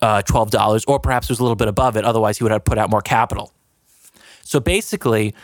uh, 0.00 0.22
twelve 0.22 0.50
dollars, 0.50 0.84
or 0.86 0.98
perhaps 1.00 1.26
it 1.26 1.32
was 1.32 1.40
a 1.40 1.42
little 1.42 1.56
bit 1.56 1.68
above 1.68 1.96
it. 1.96 2.04
Otherwise, 2.04 2.38
he 2.38 2.44
would 2.44 2.52
have 2.52 2.64
put 2.64 2.78
out 2.78 2.90
more 2.90 3.02
capital. 3.02 3.52
So 4.42 4.60
basically, 4.60 5.34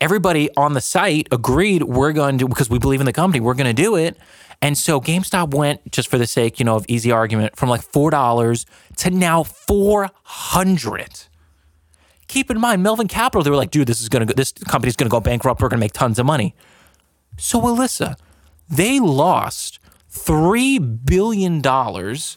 everybody 0.00 0.50
on 0.56 0.72
the 0.72 0.80
site 0.80 1.28
agreed 1.30 1.84
we're 1.84 2.12
going 2.12 2.38
to 2.38 2.48
because 2.48 2.68
we 2.68 2.78
believe 2.78 3.00
in 3.00 3.06
the 3.06 3.12
company, 3.12 3.40
we're 3.40 3.54
going 3.54 3.74
to 3.74 3.82
do 3.82 3.96
it. 3.96 4.16
And 4.62 4.76
so 4.76 5.00
GameStop 5.00 5.54
went 5.54 5.90
just 5.90 6.08
for 6.08 6.18
the 6.18 6.26
sake, 6.26 6.58
you 6.58 6.64
know, 6.66 6.76
of 6.76 6.84
easy 6.86 7.10
argument, 7.10 7.56
from 7.56 7.68
like 7.68 7.82
four 7.82 8.10
dollars 8.10 8.66
to 8.96 9.10
now 9.10 9.42
four 9.42 10.10
hundred. 10.22 11.26
Keep 12.28 12.50
in 12.50 12.60
mind, 12.60 12.82
Melvin 12.82 13.08
Capital, 13.08 13.42
they 13.42 13.50
were 13.50 13.56
like, 13.56 13.70
dude, 13.70 13.88
this 13.88 14.00
is 14.00 14.08
gonna 14.08 14.26
go, 14.26 14.34
this 14.34 14.52
company's 14.52 14.96
gonna 14.96 15.08
go 15.08 15.20
bankrupt. 15.20 15.60
We're 15.62 15.68
gonna 15.68 15.80
make 15.80 15.92
tons 15.92 16.18
of 16.18 16.26
money. 16.26 16.54
So 17.38 17.60
Alyssa, 17.62 18.16
they 18.68 19.00
lost 19.00 19.78
three 20.08 20.78
billion 20.78 21.60
dollars 21.60 22.36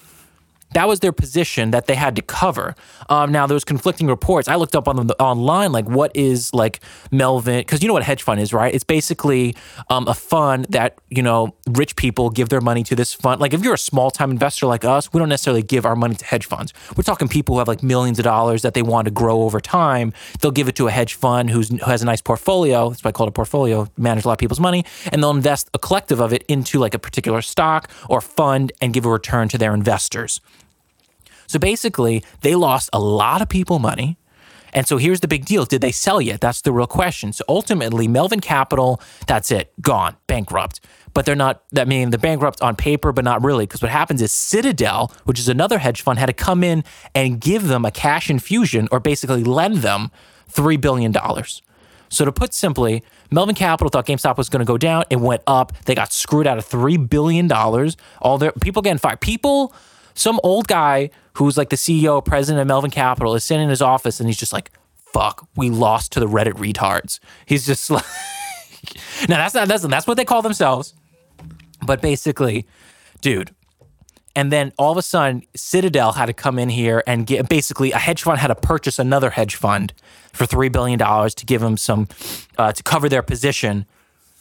that 0.74 0.88
was 0.88 1.00
their 1.00 1.12
position 1.12 1.72
that 1.72 1.88
they 1.88 1.96
had 1.96 2.16
to 2.16 2.22
cover. 2.22 2.76
Um, 3.10 3.32
now 3.32 3.48
there 3.48 3.56
was 3.56 3.64
conflicting 3.64 4.08
reports. 4.08 4.48
I 4.48 4.56
looked 4.56 4.76
up 4.76 4.88
on 4.88 5.08
the 5.08 5.22
online, 5.22 5.72
like 5.72 5.86
what 5.86 6.16
is 6.16 6.54
like 6.54 6.80
Melvin, 7.12 7.60
because 7.60 7.82
you 7.82 7.88
know 7.88 7.94
what 7.94 8.02
a 8.02 8.06
hedge 8.06 8.24
fund 8.24 8.40
is, 8.40 8.54
right? 8.54 8.74
It's 8.74 8.84
basically 8.84 9.56
um, 9.90 10.08
a 10.08 10.14
fund 10.14 10.66
that 10.70 10.98
you 11.10 11.22
know 11.22 11.56
rich 11.70 11.96
people 11.96 12.30
give 12.30 12.50
their 12.50 12.62
money 12.62 12.84
to 12.84 12.96
this 12.96 13.14
fund. 13.14 13.42
Like 13.42 13.54
if 13.54 13.64
you're 13.64 13.74
a 13.74 13.78
small 13.78 14.12
time 14.12 14.32
investor 14.32 14.66
like 14.66 14.86
us, 14.86 15.12
we 15.14 15.20
don't 15.20 15.30
necessarily 15.30 15.64
give 15.64 15.86
our 15.86 15.96
money 15.96 16.16
to 16.16 16.26
hedge 16.26 16.46
funds. 16.46 16.74
We're 16.96 17.04
talking 17.04 17.28
people 17.28 17.56
who 17.56 17.60
have 17.60 17.68
like 17.68 17.84
millions 17.84 18.20
of 18.20 18.24
dollars 18.24 18.62
that 18.62 18.74
they 18.74 18.82
want 18.82 19.06
to 19.06 19.12
grow 19.12 19.42
over 19.42 19.60
time. 19.60 20.14
They'll 20.40 20.52
give 20.52 20.68
it 20.68 20.76
to 20.76 20.88
a 20.88 20.92
hedge 20.92 21.14
fund 21.14 21.50
who 21.50 21.64
has 21.86 22.02
a 22.02 22.06
nice 22.06 22.22
portfolio. 22.22 22.90
That's 22.90 23.04
why 23.04 23.10
I 23.10 23.12
call 23.12 23.28
it 23.28 23.30
a 23.30 23.34
portfolio. 23.34 23.88
Manage 23.98 24.26
a 24.26 24.28
lot 24.28 24.34
of 24.34 24.40
people's 24.40 24.60
money, 24.60 24.86
and 25.12 25.22
they'll 25.22 25.32
invest 25.32 25.70
a 25.74 25.80
collective 25.80 26.20
of 26.20 26.34
it 26.34 26.44
into 26.48 26.80
like 26.80 26.94
a 26.94 27.00
particular 27.00 27.42
stock 27.42 27.90
or 28.10 28.22
fund 28.22 28.72
and 28.82 28.94
give 28.94 29.06
a 29.06 29.10
return 29.10 29.48
to 29.50 29.58
their 29.58 29.74
investors. 29.74 30.42
So 31.54 31.60
basically, 31.60 32.24
they 32.42 32.56
lost 32.56 32.90
a 32.94 33.00
lot 33.00 33.44
of 33.44 33.48
people 33.48 33.78
money. 33.78 34.18
And 34.74 34.88
so 34.88 34.98
here's 34.98 35.20
the 35.20 35.28
big 35.28 35.46
deal. 35.46 35.66
Did 35.66 35.82
they 35.82 35.92
sell 35.92 36.20
yet? 36.20 36.42
That's 36.42 36.62
the 36.62 36.72
real 36.72 36.88
question. 36.88 37.32
So 37.32 37.44
ultimately, 37.48 38.08
Melvin 38.08 38.40
Capital, 38.40 39.00
that's 39.28 39.52
it, 39.52 39.72
gone, 39.80 40.16
bankrupt. 40.26 40.80
But 41.14 41.28
they're 41.28 41.36
not, 41.36 41.62
I 41.78 41.86
mean, 41.86 42.10
they're 42.10 42.18
bankrupt 42.18 42.60
on 42.64 42.76
paper, 42.76 43.12
but 43.12 43.24
not 43.24 43.44
really. 43.44 43.68
Because 43.68 43.84
what 43.84 43.92
happens 43.92 44.20
is 44.20 44.32
Citadel, 44.32 45.12
which 45.26 45.38
is 45.38 45.48
another 45.48 45.78
hedge 45.78 46.02
fund, 46.02 46.18
had 46.18 46.26
to 46.26 46.34
come 46.34 46.64
in 46.64 46.84
and 47.14 47.40
give 47.40 47.68
them 47.68 47.86
a 47.86 47.92
cash 47.92 48.32
infusion 48.32 48.88
or 48.92 49.00
basically 49.00 49.44
lend 49.44 49.78
them 49.78 50.10
$3 50.52 50.82
billion. 50.82 51.14
So 52.10 52.26
to 52.26 52.32
put 52.32 52.56
simply, 52.56 53.04
Melvin 53.30 53.54
Capital 53.54 53.90
thought 53.90 54.08
GameStop 54.08 54.38
was 54.38 54.50
going 54.50 54.62
to 54.62 54.66
go 54.66 54.80
down. 54.80 55.04
It 55.12 55.20
went 55.20 55.44
up. 55.46 55.72
They 55.86 55.94
got 55.94 56.12
screwed 56.12 56.48
out 56.48 56.58
of 56.58 56.68
$3 56.68 57.08
billion. 57.08 57.52
All 57.52 58.40
their 58.40 58.54
people 58.54 58.82
getting 58.82 58.98
fired. 58.98 59.22
People 59.22 59.72
some 60.14 60.40
old 60.44 60.68
guy 60.68 61.10
who's 61.34 61.58
like 61.58 61.70
the 61.70 61.76
CEO, 61.76 62.24
president 62.24 62.62
of 62.62 62.68
Melvin 62.68 62.92
Capital, 62.92 63.36
is 63.36 63.44
sitting 63.44 63.64
in 63.64 63.70
his 63.70 63.82
office 63.82 64.20
and 64.20 64.30
he's 64.30 64.38
just 64.38 64.54
like, 64.54 64.72
fuck, 64.96 65.48
we 65.56 65.70
lost 65.70 66.12
to 66.14 66.20
the 66.20 66.28
Reddit 66.28 66.54
retards. 66.54 67.20
He's 67.46 67.66
just 67.66 67.90
like, 67.90 68.06
now 69.30 69.38
that's 69.38 69.54
not, 69.54 69.68
that's, 69.68 69.84
that's 69.84 70.08
what 70.08 70.18
they 70.18 70.26
call 70.26 70.42
themselves. 70.42 70.94
But 71.86 72.02
basically, 72.02 72.66
dude. 73.22 73.54
And 74.36 74.52
then 74.52 74.72
all 74.80 74.92
of 74.92 74.98
a 74.98 75.04
sudden, 75.04 75.44
Citadel 75.56 76.14
had 76.14 76.26
to 76.26 76.34
come 76.34 76.58
in 76.58 76.70
here 76.70 77.04
and 77.06 77.28
get 77.28 77.50
basically 77.50 77.92
a 77.92 78.00
hedge 78.00 78.24
fund 78.24 78.40
had 78.40 78.48
to 78.48 78.56
purchase 78.56 78.98
another 78.98 79.32
hedge 79.32 79.56
fund 79.56 79.94
for 80.32 80.46
$3 80.48 80.72
billion 80.72 80.98
to 80.98 81.46
give 81.46 81.62
them 81.62 81.78
some, 81.78 82.08
uh, 82.58 82.72
to 82.72 82.82
cover 82.82 83.08
their 83.10 83.22
position 83.22 83.86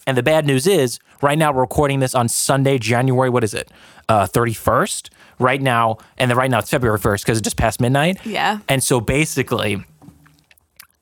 And 0.07 0.17
the 0.17 0.23
bad 0.23 0.47
news 0.47 0.67
is, 0.67 0.99
right 1.21 1.39
now 1.39 1.53
we're 1.53 1.61
recording 1.61 2.01
this 2.01 2.15
on 2.15 2.29
Sunday, 2.29 2.79
January. 2.79 3.31
What 3.31 3.45
is 3.45 3.55
it? 3.55 3.71
Uh, 4.09 4.27
Thirty 4.27 4.53
first. 4.55 5.11
Right 5.39 5.61
now, 5.61 5.99
and 6.19 6.31
then 6.31 6.39
right 6.39 6.51
now 6.51 6.59
it's 6.59 6.71
February 6.71 6.99
first 6.99 7.25
because 7.25 7.39
it 7.39 7.45
just 7.45 7.57
past 7.57 7.81
midnight. 7.81 8.25
Yeah. 8.25 8.59
And 8.69 8.83
so 8.83 9.01
basically, 9.01 9.85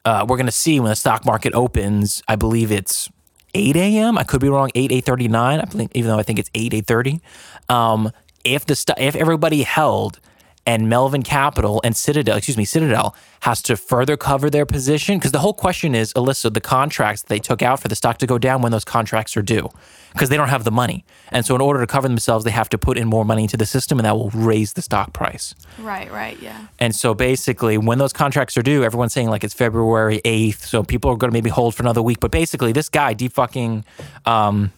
uh, 0.04 0.24
we're 0.28 0.36
gonna 0.36 0.50
see 0.50 0.80
when 0.80 0.90
the 0.90 0.96
stock 0.96 1.24
market 1.24 1.54
opens. 1.54 2.22
I 2.28 2.36
believe 2.36 2.72
it's 2.72 3.08
8 3.54 3.76
a.m. 3.76 4.16
I 4.16 4.24
could 4.24 4.40
be 4.40 4.48
wrong. 4.48 4.70
8 4.74 4.90
8:39. 4.92 5.60
I 5.60 5.64
believe, 5.64 5.90
even 5.94 6.10
though 6.10 6.18
I 6.18 6.22
think 6.22 6.38
it's 6.38 6.50
8 6.54 6.72
8:30. 6.72 7.20
Um, 7.68 8.12
if 8.44 8.64
the 8.66 8.74
st- 8.74 8.98
if 8.98 9.14
everybody 9.16 9.62
held 9.62 10.20
and 10.66 10.88
Melvin 10.88 11.22
Capital 11.22 11.80
and 11.84 11.96
Citadel, 11.96 12.36
excuse 12.36 12.56
me, 12.56 12.64
Citadel 12.64 13.14
has 13.40 13.62
to 13.62 13.76
further 13.76 14.16
cover 14.16 14.50
their 14.50 14.66
position 14.66 15.18
because 15.18 15.32
the 15.32 15.38
whole 15.38 15.54
question 15.54 15.94
is, 15.94 16.12
Alyssa, 16.14 16.52
the 16.52 16.60
contracts 16.60 17.22
they 17.22 17.38
took 17.38 17.62
out 17.62 17.80
for 17.80 17.88
the 17.88 17.96
stock 17.96 18.18
to 18.18 18.26
go 18.26 18.38
down 18.38 18.62
when 18.62 18.70
those 18.72 18.84
contracts 18.84 19.36
are 19.36 19.42
due 19.42 19.70
because 20.12 20.28
they 20.28 20.36
don't 20.36 20.48
have 20.48 20.64
the 20.64 20.70
money, 20.70 21.04
and 21.30 21.46
so 21.46 21.54
in 21.54 21.60
order 21.60 21.80
to 21.80 21.86
cover 21.86 22.08
themselves, 22.08 22.44
they 22.44 22.50
have 22.50 22.68
to 22.68 22.78
put 22.78 22.98
in 22.98 23.06
more 23.06 23.24
money 23.24 23.42
into 23.42 23.56
the 23.56 23.66
system, 23.66 23.98
and 23.98 24.06
that 24.06 24.16
will 24.16 24.30
raise 24.30 24.72
the 24.72 24.82
stock 24.82 25.12
price. 25.12 25.54
Right, 25.78 26.10
right, 26.10 26.40
yeah. 26.40 26.66
And 26.78 26.94
so 26.94 27.14
basically, 27.14 27.78
when 27.78 27.98
those 27.98 28.12
contracts 28.12 28.56
are 28.56 28.62
due, 28.62 28.82
everyone's 28.82 29.12
saying 29.12 29.28
like 29.28 29.44
it's 29.44 29.54
February 29.54 30.20
8th. 30.24 30.62
So 30.62 30.82
people 30.82 31.10
are 31.10 31.16
going 31.16 31.30
to 31.30 31.32
maybe 31.32 31.50
hold 31.50 31.74
for 31.74 31.82
another 31.82 32.02
week. 32.02 32.20
But 32.20 32.30
basically, 32.30 32.72
this 32.72 32.88
guy, 32.88 33.14
defucking 33.14 33.84
um, 34.26 34.72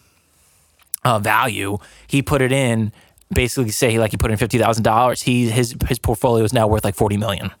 uh, 1.03 1.19
value, 1.19 1.77
he 2.07 2.21
put 2.21 2.41
it 2.41 2.51
in, 2.51 2.91
basically 3.33 3.71
say 3.71 3.99
like 3.99 4.11
he 4.11 4.17
put 4.17 4.31
in 4.31 4.37
$50,000. 4.37 5.23
He 5.23 5.49
His 5.49 5.75
his 5.87 5.99
portfolio 5.99 6.43
is 6.43 6.53
now 6.53 6.67
worth 6.67 6.83
like 6.83 6.95
40 6.95 7.17
million. 7.17 7.51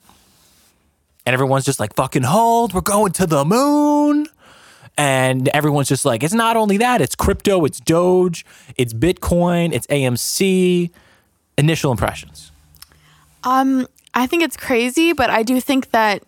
And 1.25 1.33
everyone's 1.33 1.65
just 1.65 1.79
like, 1.79 1.95
fucking 1.95 2.23
hold, 2.23 2.73
we're 2.73 2.81
going 2.81 3.13
to 3.13 3.25
the 3.25 3.45
moon. 3.45 4.27
And 4.97 5.47
everyone's 5.49 5.87
just 5.87 6.05
like, 6.05 6.21
it's 6.21 6.33
not 6.33 6.57
only 6.57 6.77
that, 6.77 7.01
it's 7.01 7.15
crypto, 7.15 7.65
it's 7.65 7.79
Doge, 7.79 8.45
it's 8.75 8.93
Bitcoin, 8.93 9.73
it's 9.73 9.87
AMC. 9.87 10.91
Initial 11.57 11.91
impressions. 11.91 12.51
Um, 13.43 13.87
I 14.13 14.27
think 14.27 14.43
it's 14.43 14.57
crazy, 14.57 15.13
but 15.13 15.29
I 15.29 15.43
do 15.43 15.61
think 15.61 15.91
that 15.91 16.23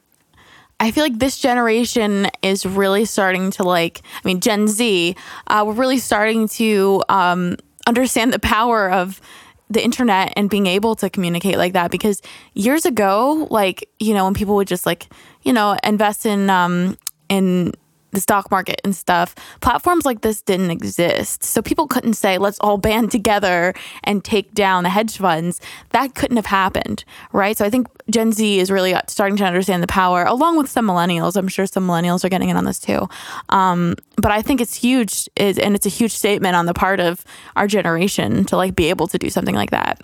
I 0.79 0.91
feel 0.91 1.03
like 1.03 1.19
this 1.19 1.39
generation 1.39 2.27
is 2.41 2.65
really 2.65 3.05
starting 3.05 3.49
to 3.51 3.63
like. 3.63 4.01
I 4.23 4.27
mean, 4.27 4.39
Gen 4.39 4.67
Z, 4.67 5.15
uh, 5.47 5.63
we're 5.65 5.73
really 5.73 5.99
starting 5.99 6.47
to 6.49 7.03
um, 7.09 7.57
understand 7.85 8.33
the 8.33 8.39
power 8.39 8.89
of 8.89 9.21
the 9.69 9.83
internet 9.83 10.33
and 10.35 10.49
being 10.49 10.67
able 10.67 10.95
to 10.95 11.09
communicate 11.09 11.57
like 11.57 11.73
that. 11.73 11.91
Because 11.91 12.21
years 12.53 12.85
ago, 12.85 13.47
like 13.49 13.89
you 13.99 14.13
know, 14.13 14.25
when 14.25 14.33
people 14.33 14.55
would 14.55 14.67
just 14.67 14.85
like 14.85 15.07
you 15.43 15.53
know 15.53 15.77
invest 15.83 16.25
in 16.25 16.49
um, 16.49 16.97
in 17.29 17.73
the 18.11 18.21
stock 18.21 18.49
market 18.49 18.79
and 18.83 18.95
stuff, 18.95 19.35
platforms 19.61 20.05
like 20.05 20.21
this 20.21 20.41
didn't 20.41 20.71
exist. 20.71 21.43
So 21.43 21.61
people 21.61 21.87
couldn't 21.87 22.13
say, 22.13 22.37
let's 22.37 22.57
all 22.59 22.77
band 22.77 23.11
together 23.11 23.73
and 24.03 24.23
take 24.23 24.53
down 24.53 24.83
the 24.83 24.89
hedge 24.89 25.17
funds. 25.17 25.59
That 25.89 26.15
couldn't 26.15 26.37
have 26.37 26.45
happened, 26.45 27.03
right? 27.33 27.57
So 27.57 27.65
I 27.65 27.69
think 27.69 27.87
Gen 28.09 28.31
Z 28.31 28.59
is 28.59 28.71
really 28.71 28.95
starting 29.07 29.37
to 29.37 29.45
understand 29.45 29.83
the 29.83 29.87
power, 29.87 30.23
along 30.23 30.57
with 30.57 30.69
some 30.69 30.87
millennials. 30.87 31.35
I'm 31.35 31.47
sure 31.47 31.65
some 31.65 31.85
millennials 31.85 32.23
are 32.23 32.29
getting 32.29 32.49
in 32.49 32.57
on 32.57 32.63
this 32.63 32.79
too. 32.79 33.09
Um, 33.49 33.95
but 34.15 34.31
I 34.31 34.41
think 34.41 34.61
it's 34.61 34.75
huge, 34.75 35.27
is, 35.35 35.59
and 35.59 35.75
it's 35.75 35.85
a 35.85 35.89
huge 35.89 36.11
statement 36.11 36.55
on 36.55 36.67
the 36.67 36.73
part 36.73 36.99
of 36.99 37.23
our 37.55 37.67
generation 37.67 38.45
to 38.45 38.55
like 38.55 38.75
be 38.75 38.89
able 38.89 39.07
to 39.07 39.17
do 39.17 39.29
something 39.29 39.55
like 39.55 39.71
that. 39.71 40.01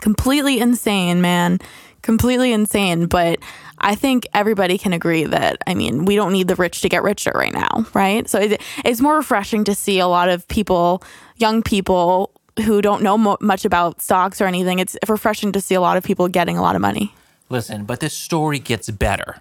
Completely 0.00 0.60
insane, 0.60 1.20
man. 1.20 1.58
Completely 2.04 2.52
insane. 2.52 3.06
But 3.06 3.38
I 3.78 3.94
think 3.94 4.26
everybody 4.34 4.76
can 4.76 4.92
agree 4.92 5.24
that, 5.24 5.56
I 5.66 5.72
mean, 5.72 6.04
we 6.04 6.16
don't 6.16 6.34
need 6.34 6.48
the 6.48 6.54
rich 6.54 6.82
to 6.82 6.90
get 6.90 7.02
richer 7.02 7.32
right 7.34 7.52
now, 7.52 7.86
right? 7.94 8.28
So 8.28 8.38
it, 8.38 8.60
it's 8.84 9.00
more 9.00 9.16
refreshing 9.16 9.64
to 9.64 9.74
see 9.74 10.00
a 10.00 10.06
lot 10.06 10.28
of 10.28 10.46
people, 10.48 11.02
young 11.36 11.62
people, 11.62 12.30
who 12.62 12.82
don't 12.82 13.02
know 13.02 13.16
mo- 13.16 13.38
much 13.40 13.64
about 13.64 14.02
stocks 14.02 14.42
or 14.42 14.44
anything. 14.44 14.80
It's 14.80 14.98
refreshing 15.08 15.52
to 15.52 15.62
see 15.62 15.74
a 15.74 15.80
lot 15.80 15.96
of 15.96 16.04
people 16.04 16.28
getting 16.28 16.58
a 16.58 16.62
lot 16.62 16.76
of 16.76 16.82
money. 16.82 17.14
Listen, 17.48 17.86
but 17.86 18.00
this 18.00 18.12
story 18.12 18.58
gets 18.58 18.90
better 18.90 19.36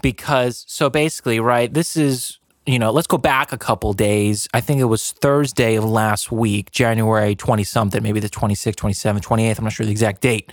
because 0.00 0.64
so 0.68 0.88
basically, 0.88 1.40
right, 1.40 1.72
this 1.74 1.96
is, 1.96 2.38
you 2.64 2.78
know, 2.78 2.92
let's 2.92 3.08
go 3.08 3.18
back 3.18 3.52
a 3.52 3.58
couple 3.58 3.92
days. 3.92 4.48
I 4.54 4.60
think 4.60 4.80
it 4.80 4.84
was 4.84 5.12
Thursday 5.12 5.74
of 5.74 5.84
last 5.84 6.30
week, 6.30 6.70
January 6.70 7.34
20 7.34 7.64
something, 7.64 8.02
maybe 8.02 8.20
the 8.20 8.30
26th, 8.30 8.76
27th, 8.76 9.20
28th, 9.20 9.58
I'm 9.58 9.64
not 9.64 9.72
sure 9.72 9.84
the 9.84 9.92
exact 9.92 10.20
date. 10.20 10.52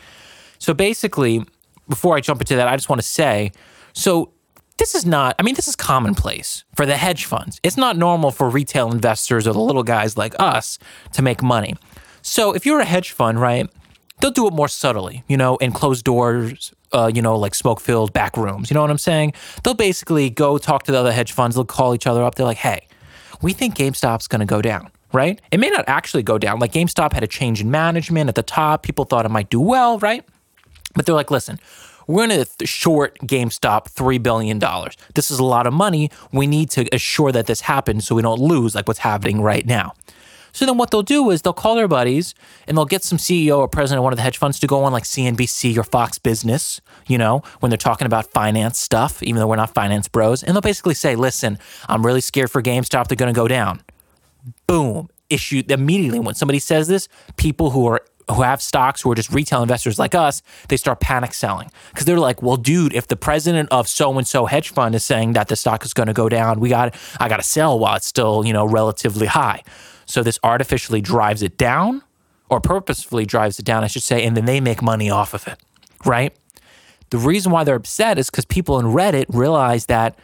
So 0.61 0.75
basically, 0.75 1.43
before 1.89 2.15
I 2.15 2.21
jump 2.21 2.39
into 2.39 2.55
that, 2.55 2.67
I 2.67 2.75
just 2.75 2.87
want 2.87 3.01
to 3.01 3.07
say 3.07 3.51
so 3.93 4.31
this 4.77 4.95
is 4.95 5.05
not, 5.05 5.35
I 5.37 5.43
mean, 5.43 5.55
this 5.55 5.67
is 5.67 5.75
commonplace 5.75 6.63
for 6.75 6.85
the 6.85 6.97
hedge 6.97 7.25
funds. 7.25 7.59
It's 7.63 7.77
not 7.77 7.97
normal 7.97 8.31
for 8.31 8.47
retail 8.47 8.91
investors 8.91 9.47
or 9.47 9.53
the 9.53 9.59
little 9.59 9.83
guys 9.83 10.17
like 10.17 10.33
us 10.39 10.79
to 11.13 11.21
make 11.21 11.43
money. 11.43 11.75
So 12.21 12.53
if 12.53 12.65
you're 12.65 12.79
a 12.79 12.85
hedge 12.85 13.11
fund, 13.11 13.41
right, 13.41 13.69
they'll 14.19 14.31
do 14.31 14.47
it 14.47 14.53
more 14.53 14.67
subtly, 14.67 15.23
you 15.27 15.35
know, 15.35 15.57
in 15.57 15.71
closed 15.71 16.05
doors, 16.05 16.73
uh, 16.93 17.11
you 17.13 17.21
know, 17.21 17.35
like 17.35 17.55
smoke 17.55 17.79
filled 17.79 18.13
back 18.13 18.37
rooms. 18.37 18.69
You 18.69 18.75
know 18.75 18.81
what 18.81 18.91
I'm 18.91 18.99
saying? 18.99 19.33
They'll 19.63 19.73
basically 19.73 20.29
go 20.29 20.59
talk 20.59 20.83
to 20.83 20.91
the 20.91 20.99
other 20.99 21.11
hedge 21.11 21.31
funds. 21.31 21.55
They'll 21.55 21.65
call 21.65 21.95
each 21.95 22.07
other 22.07 22.23
up. 22.23 22.35
They're 22.35 22.45
like, 22.45 22.57
hey, 22.57 22.87
we 23.41 23.53
think 23.53 23.75
GameStop's 23.75 24.27
going 24.27 24.41
to 24.41 24.45
go 24.45 24.61
down, 24.61 24.91
right? 25.11 25.41
It 25.51 25.59
may 25.59 25.69
not 25.69 25.85
actually 25.87 26.23
go 26.23 26.37
down. 26.37 26.59
Like 26.59 26.71
GameStop 26.71 27.13
had 27.13 27.23
a 27.23 27.27
change 27.27 27.61
in 27.61 27.71
management 27.71 28.29
at 28.29 28.35
the 28.35 28.43
top. 28.43 28.83
People 28.83 29.05
thought 29.05 29.25
it 29.25 29.29
might 29.29 29.49
do 29.49 29.59
well, 29.59 29.99
right? 29.99 30.23
But 30.93 31.05
they're 31.05 31.15
like, 31.15 31.31
listen, 31.31 31.59
we're 32.07 32.27
going 32.27 32.45
to 32.45 32.67
short 32.67 33.17
GameStop 33.19 33.93
$3 33.93 34.21
billion. 34.21 34.59
This 35.15 35.31
is 35.31 35.39
a 35.39 35.43
lot 35.43 35.67
of 35.67 35.73
money. 35.73 36.09
We 36.31 36.47
need 36.47 36.69
to 36.71 36.93
assure 36.93 37.31
that 37.31 37.47
this 37.47 37.61
happens 37.61 38.05
so 38.05 38.15
we 38.15 38.21
don't 38.21 38.39
lose 38.39 38.75
like 38.75 38.87
what's 38.87 38.99
happening 38.99 39.41
right 39.41 39.65
now. 39.65 39.93
So 40.53 40.65
then 40.65 40.77
what 40.77 40.91
they'll 40.91 41.01
do 41.01 41.29
is 41.29 41.41
they'll 41.41 41.53
call 41.53 41.75
their 41.75 41.87
buddies 41.87 42.35
and 42.67 42.77
they'll 42.77 42.85
get 42.85 43.03
some 43.03 43.17
CEO 43.17 43.57
or 43.57 43.67
president 43.67 43.99
of 43.99 44.03
one 44.03 44.13
of 44.13 44.17
the 44.17 44.23
hedge 44.23 44.37
funds 44.37 44.59
to 44.59 44.67
go 44.67 44.83
on 44.83 44.91
like 44.91 45.03
CNBC 45.03 45.77
or 45.77 45.83
Fox 45.83 46.19
Business, 46.19 46.81
you 47.07 47.17
know, 47.17 47.41
when 47.59 47.69
they're 47.69 47.77
talking 47.77 48.05
about 48.05 48.29
finance 48.31 48.77
stuff, 48.77 49.23
even 49.23 49.39
though 49.39 49.47
we're 49.47 49.55
not 49.55 49.73
finance 49.73 50.07
bros. 50.07 50.43
And 50.43 50.53
they'll 50.53 50.61
basically 50.61 50.93
say, 50.93 51.15
listen, 51.15 51.57
I'm 51.87 52.05
really 52.05 52.21
scared 52.21 52.51
for 52.51 52.61
GameStop. 52.61 53.07
They're 53.07 53.15
going 53.15 53.33
to 53.33 53.37
go 53.37 53.47
down. 53.47 53.81
Boom. 54.67 55.09
Issue 55.29 55.63
immediately 55.69 56.19
when 56.19 56.35
somebody 56.35 56.59
says 56.59 56.89
this, 56.89 57.07
people 57.37 57.69
who 57.69 57.87
are 57.87 58.01
who 58.29 58.41
have 58.41 58.61
stocks 58.61 59.01
who 59.01 59.11
are 59.11 59.15
just 59.15 59.31
retail 59.31 59.61
investors 59.61 59.99
like 59.99 60.15
us, 60.15 60.41
they 60.67 60.77
start 60.77 60.99
panic 60.99 61.33
selling 61.33 61.71
because 61.89 62.05
they're 62.05 62.19
like, 62.19 62.41
well, 62.41 62.57
dude, 62.57 62.93
if 62.93 63.07
the 63.07 63.15
president 63.15 63.69
of 63.71 63.87
so 63.87 64.17
and 64.17 64.27
so 64.27 64.45
hedge 64.45 64.69
fund 64.69 64.95
is 64.95 65.03
saying 65.03 65.33
that 65.33 65.47
the 65.47 65.55
stock 65.55 65.85
is 65.85 65.93
going 65.93 66.07
to 66.07 66.13
go 66.13 66.29
down, 66.29 66.59
we 66.59 66.69
got 66.69 66.95
I 67.19 67.29
got 67.29 67.37
to 67.37 67.43
sell 67.43 67.79
while 67.79 67.95
it's 67.95 68.07
still 68.07 68.45
you 68.45 68.53
know 68.53 68.65
relatively 68.65 69.27
high. 69.27 69.63
So 70.05 70.23
this 70.23 70.39
artificially 70.43 71.01
drives 71.01 71.41
it 71.41 71.57
down, 71.57 72.01
or 72.49 72.59
purposefully 72.59 73.25
drives 73.25 73.59
it 73.59 73.65
down, 73.65 73.83
I 73.83 73.87
should 73.87 74.03
say, 74.03 74.25
and 74.25 74.35
then 74.35 74.45
they 74.45 74.59
make 74.59 74.81
money 74.81 75.09
off 75.09 75.33
of 75.33 75.47
it, 75.47 75.57
right? 76.05 76.35
The 77.09 77.17
reason 77.17 77.51
why 77.51 77.63
they're 77.63 77.75
upset 77.75 78.17
is 78.17 78.29
because 78.29 78.45
people 78.45 78.79
in 78.79 78.87
Reddit 78.87 79.25
realize 79.29 79.85
that 79.85 80.17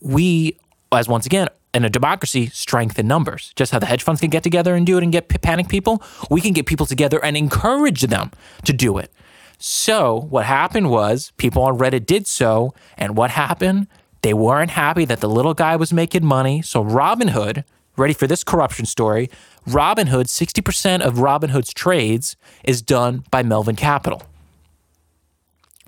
we, 0.00 0.58
as 0.92 1.08
once 1.08 1.26
again, 1.26 1.48
in 1.76 1.84
a 1.84 1.90
democracy, 1.90 2.46
strength 2.46 2.98
in 2.98 3.06
numbers. 3.06 3.52
Just 3.54 3.70
how 3.70 3.78
the 3.78 3.84
hedge 3.84 4.02
funds 4.02 4.22
can 4.22 4.30
get 4.30 4.42
together 4.42 4.74
and 4.74 4.86
do 4.86 4.96
it 4.96 5.02
and 5.02 5.12
get 5.12 5.28
panic 5.28 5.68
people, 5.68 6.02
we 6.30 6.40
can 6.40 6.54
get 6.54 6.64
people 6.64 6.86
together 6.86 7.22
and 7.22 7.36
encourage 7.36 8.00
them 8.00 8.30
to 8.64 8.72
do 8.72 8.96
it. 8.96 9.12
So 9.58 10.26
what 10.30 10.46
happened 10.46 10.90
was 10.90 11.32
people 11.36 11.62
on 11.62 11.78
Reddit 11.78 12.06
did 12.06 12.26
so, 12.26 12.74
and 12.96 13.14
what 13.14 13.30
happened? 13.30 13.88
They 14.22 14.32
weren't 14.32 14.70
happy 14.70 15.04
that 15.04 15.20
the 15.20 15.28
little 15.28 15.52
guy 15.52 15.76
was 15.76 15.92
making 15.92 16.24
money. 16.24 16.62
So 16.62 16.82
Robinhood, 16.82 17.64
ready 17.96 18.14
for 18.14 18.26
this 18.26 18.42
corruption 18.42 18.86
story? 18.86 19.28
Robinhood, 19.68 20.28
60% 20.28 21.02
of 21.02 21.16
Robinhood's 21.16 21.74
trades 21.74 22.36
is 22.64 22.80
done 22.80 23.24
by 23.30 23.42
Melvin 23.42 23.76
Capital. 23.76 24.22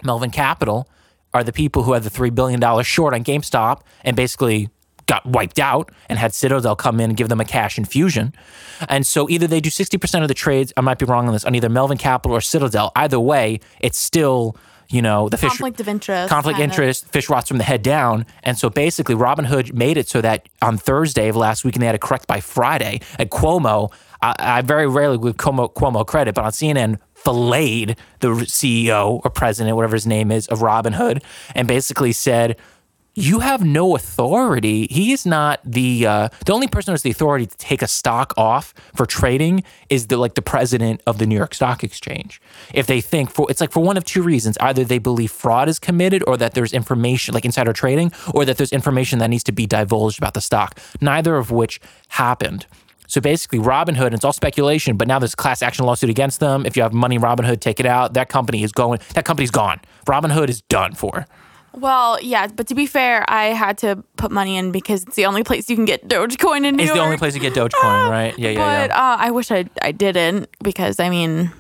Melvin 0.03 0.31
Capital 0.31 0.87
are 1.33 1.43
the 1.43 1.53
people 1.53 1.85
who 1.85 1.95
had 1.95 2.03
the 2.03 2.11
$3 2.11 2.35
billion 2.35 2.61
short 2.83 3.15
on 3.15 3.25
GameStop 3.25 3.81
and 4.05 4.17
basically 4.17 4.69
got 5.09 5.27
wiped 5.27 5.59
out 5.59 5.91
and 6.09 6.19
had 6.19 6.33
Citadel 6.33 6.77
come 6.77 7.01
in 7.01 7.11
and 7.11 7.17
give 7.17 7.29
them 7.29 7.41
a 7.41 7.45
cash 7.45 7.79
infusion. 7.79 8.33
And 8.89 9.05
so 9.05 9.29
either 9.29 9.49
they 9.49 9.61
do 9.61 9.71
60% 9.71 10.23
of 10.23 10.29
the 10.29 10.35
trades, 10.35 10.73
I 10.77 10.83
might 10.83 10.99
be 10.99 11.07
wrong 11.07 11.27
on 11.27 11.33
this, 11.33 11.45
on 11.45 11.55
either 11.57 11.69
Melvin 11.69 11.99
Capital 11.99 12.37
or 12.37 12.41
Citadel. 12.41 12.93
Either 12.95 13.19
way, 13.19 13.59
it's 13.81 13.99
still, 13.99 14.55
you 14.89 15.03
know, 15.03 15.29
the 15.29 15.39
fish 15.39 15.49
Conflict 15.49 15.81
of 15.81 15.89
interest. 15.89 16.29
conflict 16.29 16.59
kind 16.59 16.71
of. 16.71 16.79
interest, 16.79 17.09
fish 17.09 17.29
rots 17.29 17.49
from 17.49 17.59
the 17.59 17.65
head 17.65 17.83
down. 17.83 18.27
And 18.45 18.57
so 18.57 18.71
basically, 18.71 19.15
Robinhood 19.15 19.73
made 19.73 19.97
it 19.97 20.09
so 20.09 20.21
that 20.21 20.49
on 20.63 20.77
Thursday 20.77 21.29
of 21.29 21.37
last 21.37 21.65
week, 21.65 21.75
and 21.75 21.83
they 21.83 21.87
had 21.87 21.93
to 21.93 21.99
correct 21.99 22.27
by 22.27 22.41
Friday. 22.41 23.01
And 23.19 23.31
Cuomo, 23.31 23.91
I, 24.21 24.35
I 24.39 24.61
very 24.61 24.87
rarely 24.87 25.19
give 25.19 25.37
Cuomo, 25.39 25.73
Cuomo 25.73 26.07
credit, 26.07 26.35
but 26.35 26.45
on 26.45 26.53
CNN, 26.53 26.99
filleted 27.15 27.99
the 28.21 28.29
CEO 28.29 29.21
or 29.25 29.31
president, 29.31 29.75
whatever 29.75 29.97
his 29.97 30.07
name 30.07 30.31
is, 30.31 30.47
of 30.49 30.61
Robinhood, 30.61 31.23
and 31.55 31.67
basically 31.67 32.13
said, 32.13 32.57
you 33.19 33.41
have 33.41 33.65
no 33.65 33.97
authority. 33.97 34.87
He 34.87 35.13
is 35.13 35.27
not 35.27 35.61
the 35.65 36.07
uh, 36.07 36.29
the 36.47 36.53
only 36.53 36.69
person 36.69 36.93
who 36.93 36.95
has 36.95 37.03
the 37.03 37.11
authority 37.11 37.47
to 37.47 37.57
take 37.57 37.83
a 37.83 37.89
stock 37.89 38.33
off 38.37 38.73
for 38.95 39.07
trading 39.07 39.65
is 39.91 40.07
the 40.07 40.17
like 40.17 40.35
the 40.35 40.43
president 40.43 41.03
of 41.05 41.19
the 41.19 41.27
New 41.27 41.37
York 41.37 41.55
Stock 41.55 41.83
Exchange. 41.83 42.41
If 42.73 42.87
they 42.87 43.01
think 43.01 43.31
for 43.31 43.51
it's 43.51 43.61
like 43.61 43.73
for 43.73 43.81
one 43.81 43.97
of 43.97 44.05
two 44.05 44.23
reasons, 44.23 44.57
either 44.61 44.85
they 44.85 44.99
believe 44.99 45.33
fraud 45.33 45.69
is 45.69 45.81
committed 45.81 46.23
or 46.29 46.37
that 46.37 46.55
there's 46.55 46.73
information 46.73 47.35
like 47.35 47.45
insider 47.45 47.73
trading 47.73 48.13
or 48.33 48.45
that 48.45 48.57
there's 48.57 48.73
information 48.73 49.19
that 49.19 49.31
needs 49.31 49.45
to 49.45 49.53
be 49.53 49.67
divulged 49.67 50.19
about 50.19 50.35
the 50.35 50.41
stock. 50.41 50.79
Neither 51.01 51.37
of 51.37 51.51
which 51.51 51.81
happened. 52.11 52.67
So 53.09 53.21
basically, 53.23 53.59
Robinhood, 53.59 54.07
and 54.07 54.15
it's 54.15 54.25
all 54.25 54.35
speculation, 54.35 54.97
but 54.97 55.09
now 55.09 55.19
there's 55.19 55.33
a 55.33 55.37
class 55.37 55.63
action 55.63 55.87
lawsuit 55.87 56.11
against 56.11 56.41
them. 56.41 56.67
If 56.67 56.77
you 56.77 56.83
have 56.83 56.93
money 56.93 57.17
in 57.17 57.23
Robinhood, 57.23 57.61
take 57.61 57.81
it 57.81 57.87
out. 57.87 58.13
That 58.13 58.29
company 58.29 58.63
is 58.63 58.71
going, 58.71 59.01
that 59.15 59.25
company's 59.25 59.51
gone. 59.51 59.81
Robinhood 60.07 60.51
is 60.51 60.61
done 60.61 60.95
for. 60.95 61.27
Well, 61.79 62.19
yeah, 62.21 62.49
but 62.49 62.67
to 62.69 62.75
be 62.75 62.87
fair, 62.87 63.25
I 63.29 63.47
had 63.47 63.79
to 63.79 64.03
put 64.17 64.31
money 64.31 64.57
in 64.57 64.73
because 64.73 65.05
it's 65.05 65.17
the 65.17 65.27
only 65.27 65.45
place 65.45 65.71
you 65.71 65.77
can 65.77 65.85
get 65.85 66.09
Dogecoin 66.09 66.65
in 66.67 66.77
New 66.77 66.83
It's 66.83 66.89
York. 66.89 66.99
the 66.99 67.05
only 67.05 67.17
place 67.17 67.35
you 67.35 67.41
get 67.41 67.55
Dogecoin, 67.55 68.11
right? 68.11 68.39
Yeah, 68.39 68.51
yeah, 68.51 68.59
but 68.59 68.91
yeah. 68.91 68.97
Uh, 68.97 69.17
I 69.19 69.31
wish 69.31 69.51
I 69.51 69.67
I 69.83 69.93
didn't 69.93 70.49
because 70.63 70.99
I 71.01 71.09
mean, 71.09 71.51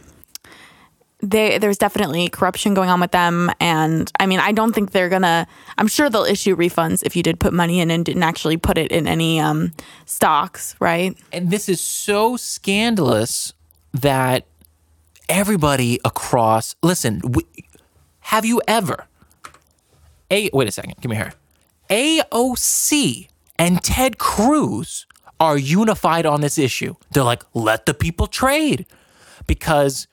they 1.20 1.58
there's 1.58 1.78
definitely 1.78 2.28
corruption 2.28 2.74
going 2.74 2.90
on 2.90 3.00
with 3.00 3.12
them, 3.12 3.50
and 3.60 4.10
I 4.20 4.26
mean 4.26 4.40
I 4.40 4.52
don't 4.52 4.72
think 4.72 4.92
they're 4.92 5.08
gonna. 5.08 5.46
I'm 5.76 5.88
sure 5.88 6.10
they'll 6.10 6.24
issue 6.24 6.56
refunds 6.56 7.02
if 7.04 7.14
you 7.16 7.22
did 7.22 7.38
put 7.40 7.52
money 7.52 7.80
in 7.80 7.90
and 7.90 8.04
didn't 8.04 8.22
actually 8.22 8.56
put 8.56 8.78
it 8.78 8.90
in 8.92 9.06
any 9.06 9.40
um, 9.40 9.72
stocks, 10.06 10.74
right? 10.80 11.16
And 11.32 11.50
this 11.50 11.68
is 11.68 11.80
so 11.80 12.36
scandalous 12.36 13.52
that 13.92 14.46
everybody 15.28 15.98
across, 16.04 16.74
listen, 16.82 17.20
we, 17.24 17.42
have 18.20 18.44
you 18.44 18.60
ever, 18.68 19.06
A, 20.30 20.50
wait 20.52 20.68
a 20.68 20.72
second, 20.72 20.94
give 21.00 21.10
me 21.10 21.16
here. 21.16 21.32
AOC 21.90 23.28
and 23.58 23.82
Ted 23.82 24.18
Cruz 24.18 25.06
are 25.40 25.56
unified 25.56 26.26
on 26.26 26.40
this 26.40 26.58
issue. 26.58 26.94
They're 27.12 27.22
like, 27.24 27.42
let 27.54 27.86
the 27.86 27.94
people 27.94 28.26
trade. 28.26 28.86
Because, 29.46 30.06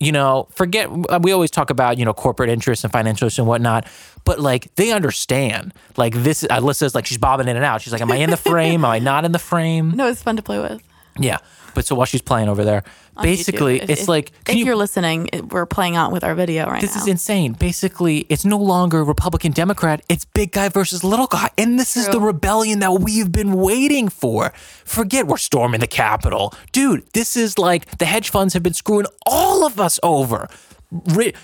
you 0.00 0.10
know, 0.10 0.48
forget, 0.50 0.90
we 1.22 1.32
always 1.32 1.50
talk 1.50 1.70
about, 1.70 1.98
you 1.98 2.04
know, 2.04 2.12
corporate 2.12 2.50
interests 2.50 2.82
and 2.82 2.92
financial 2.92 3.26
interests 3.26 3.38
and 3.38 3.46
whatnot, 3.46 3.86
but 4.24 4.40
like 4.40 4.74
they 4.74 4.90
understand. 4.90 5.72
Like 5.96 6.14
this, 6.14 6.42
Alyssa's 6.44 6.94
like, 6.94 7.06
she's 7.06 7.18
bobbing 7.18 7.46
in 7.46 7.56
and 7.56 7.64
out. 7.64 7.82
She's 7.82 7.92
like, 7.92 8.02
am 8.02 8.10
I 8.10 8.16
in 8.16 8.30
the 8.30 8.36
frame? 8.36 8.84
Am 8.84 8.90
I 8.90 8.98
not 8.98 9.24
in 9.24 9.32
the 9.32 9.38
frame? 9.38 9.92
No, 9.96 10.08
it's 10.08 10.22
fun 10.22 10.36
to 10.36 10.42
play 10.42 10.58
with. 10.58 10.82
Yeah. 11.18 11.38
But 11.74 11.86
so 11.86 11.96
while 11.96 12.06
she's 12.06 12.22
playing 12.22 12.48
over 12.48 12.64
there, 12.64 12.84
on 13.16 13.24
basically, 13.24 13.80
YouTube. 13.80 13.90
It's 13.90 14.02
if- 14.02 14.08
like, 14.08 14.32
if 14.48 14.54
you, 14.54 14.70
are 14.70 14.76
listening, 14.76 15.28
we're 15.50 15.66
playing 15.66 15.96
out 15.96 16.12
with 16.12 16.22
our 16.22 16.34
video 16.34 16.66
right 16.66 16.80
this 16.80 16.94
now. 16.94 17.02
is 17.02 17.08
insane. 17.08 17.52
Basically, 17.52 18.26
it's 18.28 18.44
no 18.44 18.58
longer 18.58 19.02
Republican 19.02 19.52
Democrat. 19.52 20.00
It's 20.08 20.24
big 20.24 20.52
guy 20.52 20.68
versus 20.68 21.02
little 21.02 21.26
guy. 21.26 21.50
And 21.58 21.78
this 21.78 21.96
is 21.96 22.08
the 22.08 22.20
rebellion 22.20 22.78
that 22.78 23.00
we've 23.00 23.30
been 23.30 23.54
waiting 23.54 24.08
for. 24.08 24.52
Forget 24.84 25.26
we're 25.26 25.36
storming 25.36 25.80
the 25.80 25.86
Capitol. 25.88 26.54
Dude, 26.72 27.04
this 27.12 27.36
is 27.36 27.58
like 27.58 27.98
the 27.98 28.06
hedge 28.06 28.30
funds 28.30 28.54
have 28.54 28.62
been 28.62 28.74
screwing 28.74 29.06
all 29.26 29.66
of 29.66 29.80
us 29.80 29.98
over. 30.02 30.48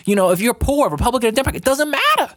You 0.06 0.14
know, 0.14 0.30
if 0.30 0.40
you're 0.40 0.54
poor, 0.54 0.88
Republican 0.88 1.28
or 1.28 1.32
Democrat, 1.32 1.56
it 1.56 1.64
doesn't 1.64 1.90
matter. 1.90 2.34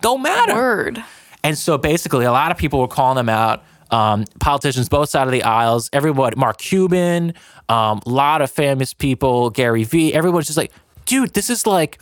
Don't 0.00 0.22
matter. 0.22 0.54
Word. 0.54 1.04
And 1.44 1.56
so 1.56 1.78
basically, 1.78 2.24
a 2.24 2.32
lot 2.32 2.50
of 2.50 2.58
people 2.58 2.80
were 2.80 2.88
calling 2.88 3.16
them 3.16 3.28
out. 3.28 3.62
Um, 3.90 4.24
politicians, 4.38 4.88
both 4.88 5.08
sides 5.08 5.26
of 5.26 5.32
the 5.32 5.42
aisles, 5.42 5.90
everyone, 5.92 6.32
Mark 6.36 6.58
Cuban, 6.58 7.34
a 7.68 8.00
lot 8.06 8.40
of 8.40 8.50
famous 8.50 8.94
people, 8.94 9.50
Gary 9.50 9.84
Vee, 9.84 10.14
everyone's 10.14 10.46
just 10.46 10.56
like, 10.56 10.72
dude, 11.06 11.34
this 11.34 11.50
is 11.50 11.66
like, 11.66 12.00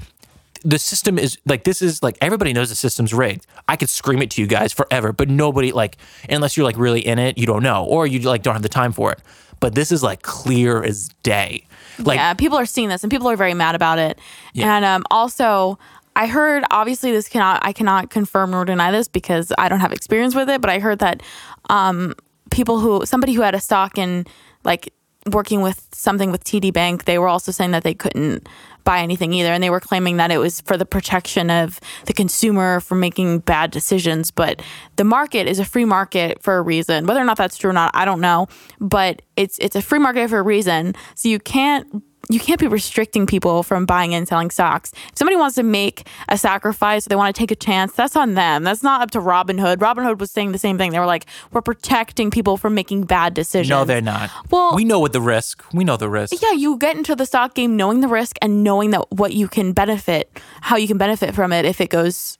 the 0.64 0.78
system 0.78 1.18
is 1.18 1.38
like, 1.46 1.64
this 1.64 1.80
is 1.80 2.02
like, 2.02 2.18
everybody 2.20 2.52
knows 2.52 2.68
the 2.68 2.74
system's 2.74 3.14
rigged. 3.14 3.46
I 3.68 3.76
could 3.76 3.88
scream 3.88 4.20
it 4.22 4.30
to 4.32 4.42
you 4.42 4.46
guys 4.46 4.72
forever, 4.72 5.12
but 5.12 5.28
nobody, 5.28 5.72
like, 5.72 5.96
unless 6.28 6.56
you're 6.56 6.64
like 6.64 6.76
really 6.76 7.00
in 7.00 7.18
it, 7.18 7.38
you 7.38 7.46
don't 7.46 7.62
know, 7.62 7.84
or 7.84 8.06
you 8.06 8.18
like 8.20 8.42
don't 8.42 8.54
have 8.54 8.62
the 8.62 8.68
time 8.68 8.92
for 8.92 9.12
it. 9.12 9.20
But 9.60 9.74
this 9.74 9.90
is 9.90 10.02
like 10.02 10.22
clear 10.22 10.82
as 10.82 11.08
day. 11.22 11.66
Like, 11.98 12.16
yeah, 12.16 12.34
people 12.34 12.58
are 12.58 12.66
seeing 12.66 12.88
this 12.88 13.02
and 13.02 13.10
people 13.10 13.28
are 13.28 13.36
very 13.36 13.54
mad 13.54 13.74
about 13.74 13.98
it. 13.98 14.18
Yeah. 14.52 14.76
And 14.76 14.84
um, 14.84 15.04
also, 15.10 15.78
I 16.18 16.26
heard 16.26 16.64
obviously 16.72 17.12
this 17.12 17.28
cannot 17.28 17.60
I 17.62 17.72
cannot 17.72 18.10
confirm 18.10 18.50
nor 18.50 18.64
deny 18.64 18.90
this 18.90 19.06
because 19.06 19.52
I 19.56 19.68
don't 19.68 19.78
have 19.78 19.92
experience 19.92 20.34
with 20.34 20.50
it, 20.50 20.60
but 20.60 20.68
I 20.68 20.80
heard 20.80 20.98
that 20.98 21.22
um, 21.70 22.12
people 22.50 22.80
who 22.80 23.06
somebody 23.06 23.34
who 23.34 23.42
had 23.42 23.54
a 23.54 23.60
stock 23.60 23.96
in 23.98 24.26
like 24.64 24.92
working 25.32 25.62
with 25.62 25.86
something 25.92 26.32
with 26.32 26.42
TD 26.42 26.72
Bank, 26.72 27.04
they 27.04 27.18
were 27.18 27.28
also 27.28 27.52
saying 27.52 27.70
that 27.70 27.84
they 27.84 27.94
couldn't 27.94 28.48
buy 28.82 29.00
anything 29.00 29.32
either, 29.32 29.52
and 29.52 29.62
they 29.62 29.70
were 29.70 29.78
claiming 29.78 30.16
that 30.16 30.32
it 30.32 30.38
was 30.38 30.60
for 30.62 30.76
the 30.76 30.86
protection 30.86 31.50
of 31.50 31.78
the 32.06 32.12
consumer 32.12 32.80
from 32.80 32.98
making 32.98 33.38
bad 33.40 33.70
decisions. 33.70 34.32
But 34.32 34.60
the 34.96 35.04
market 35.04 35.46
is 35.46 35.60
a 35.60 35.64
free 35.64 35.84
market 35.84 36.42
for 36.42 36.56
a 36.56 36.62
reason. 36.62 37.06
Whether 37.06 37.20
or 37.20 37.24
not 37.24 37.36
that's 37.36 37.56
true 37.56 37.70
or 37.70 37.74
not, 37.74 37.92
I 37.94 38.04
don't 38.04 38.20
know. 38.20 38.48
But 38.80 39.22
it's 39.36 39.56
it's 39.60 39.76
a 39.76 39.82
free 39.82 40.00
market 40.00 40.30
for 40.30 40.38
a 40.38 40.42
reason. 40.42 40.94
So 41.14 41.28
you 41.28 41.38
can't 41.38 42.02
you 42.30 42.38
can't 42.38 42.60
be 42.60 42.66
restricting 42.66 43.26
people 43.26 43.62
from 43.62 43.86
buying 43.86 44.14
and 44.14 44.28
selling 44.28 44.50
stocks. 44.50 44.92
If 44.92 45.18
somebody 45.18 45.36
wants 45.36 45.56
to 45.56 45.62
make 45.62 46.06
a 46.28 46.36
sacrifice, 46.36 47.06
or 47.06 47.08
they 47.08 47.16
want 47.16 47.34
to 47.34 47.38
take 47.38 47.50
a 47.50 47.56
chance, 47.56 47.92
that's 47.92 48.16
on 48.16 48.34
them. 48.34 48.64
That's 48.64 48.82
not 48.82 49.00
up 49.00 49.10
to 49.12 49.18
Robinhood. 49.20 49.76
Robinhood 49.76 50.18
was 50.18 50.30
saying 50.30 50.52
the 50.52 50.58
same 50.58 50.76
thing. 50.78 50.90
They 50.92 50.98
were 50.98 51.06
like, 51.06 51.26
"We're 51.52 51.62
protecting 51.62 52.30
people 52.30 52.56
from 52.56 52.74
making 52.74 53.04
bad 53.04 53.34
decisions." 53.34 53.70
no, 53.70 53.84
they're 53.84 54.00
not. 54.00 54.30
Well- 54.50 54.74
we 54.74 54.84
know 54.84 54.98
what 54.98 55.12
the 55.12 55.20
risk. 55.20 55.64
We 55.72 55.84
know 55.84 55.96
the 55.96 56.10
risk. 56.10 56.34
yeah, 56.42 56.52
you 56.52 56.76
get 56.76 56.96
into 56.96 57.14
the 57.16 57.26
stock 57.26 57.54
game 57.54 57.76
knowing 57.76 58.00
the 58.00 58.08
risk 58.08 58.36
and 58.42 58.62
knowing 58.62 58.90
that 58.90 59.10
what 59.10 59.32
you 59.32 59.48
can 59.48 59.72
benefit, 59.72 60.30
how 60.60 60.76
you 60.76 60.86
can 60.86 60.98
benefit 60.98 61.34
from 61.34 61.52
it 61.52 61.64
if 61.64 61.80
it 61.80 61.88
goes 61.90 62.38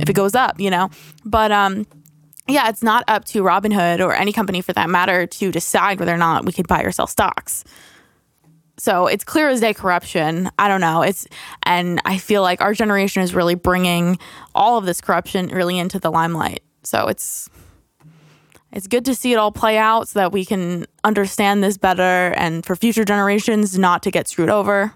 if 0.00 0.08
it 0.08 0.14
goes 0.14 0.34
up, 0.34 0.60
you 0.60 0.70
know. 0.70 0.90
But 1.24 1.52
um 1.52 1.86
yeah, 2.46 2.68
it's 2.68 2.82
not 2.82 3.04
up 3.08 3.24
to 3.26 3.42
Robinhood 3.42 4.00
or 4.04 4.12
any 4.14 4.32
company 4.32 4.60
for 4.60 4.74
that 4.74 4.90
matter 4.90 5.26
to 5.26 5.50
decide 5.50 5.98
whether 5.98 6.12
or 6.12 6.18
not 6.18 6.44
we 6.44 6.52
could 6.52 6.68
buy 6.68 6.82
or 6.82 6.92
sell 6.92 7.06
stocks. 7.06 7.64
So 8.84 9.06
it's 9.06 9.24
clear 9.24 9.48
as 9.48 9.62
day 9.62 9.72
corruption. 9.72 10.50
I 10.58 10.68
don't 10.68 10.82
know. 10.82 11.00
It's 11.00 11.26
and 11.62 12.02
I 12.04 12.18
feel 12.18 12.42
like 12.42 12.60
our 12.60 12.74
generation 12.74 13.22
is 13.22 13.34
really 13.34 13.54
bringing 13.54 14.18
all 14.54 14.76
of 14.76 14.84
this 14.84 15.00
corruption 15.00 15.46
really 15.48 15.78
into 15.78 15.98
the 15.98 16.10
limelight. 16.10 16.62
So 16.82 17.06
it's 17.06 17.48
it's 18.72 18.86
good 18.86 19.06
to 19.06 19.14
see 19.14 19.32
it 19.32 19.36
all 19.36 19.52
play 19.52 19.78
out 19.78 20.08
so 20.08 20.18
that 20.18 20.32
we 20.32 20.44
can 20.44 20.84
understand 21.02 21.64
this 21.64 21.78
better 21.78 22.34
and 22.36 22.66
for 22.66 22.76
future 22.76 23.06
generations 23.06 23.78
not 23.78 24.02
to 24.02 24.10
get 24.10 24.28
screwed 24.28 24.50
over. 24.50 24.92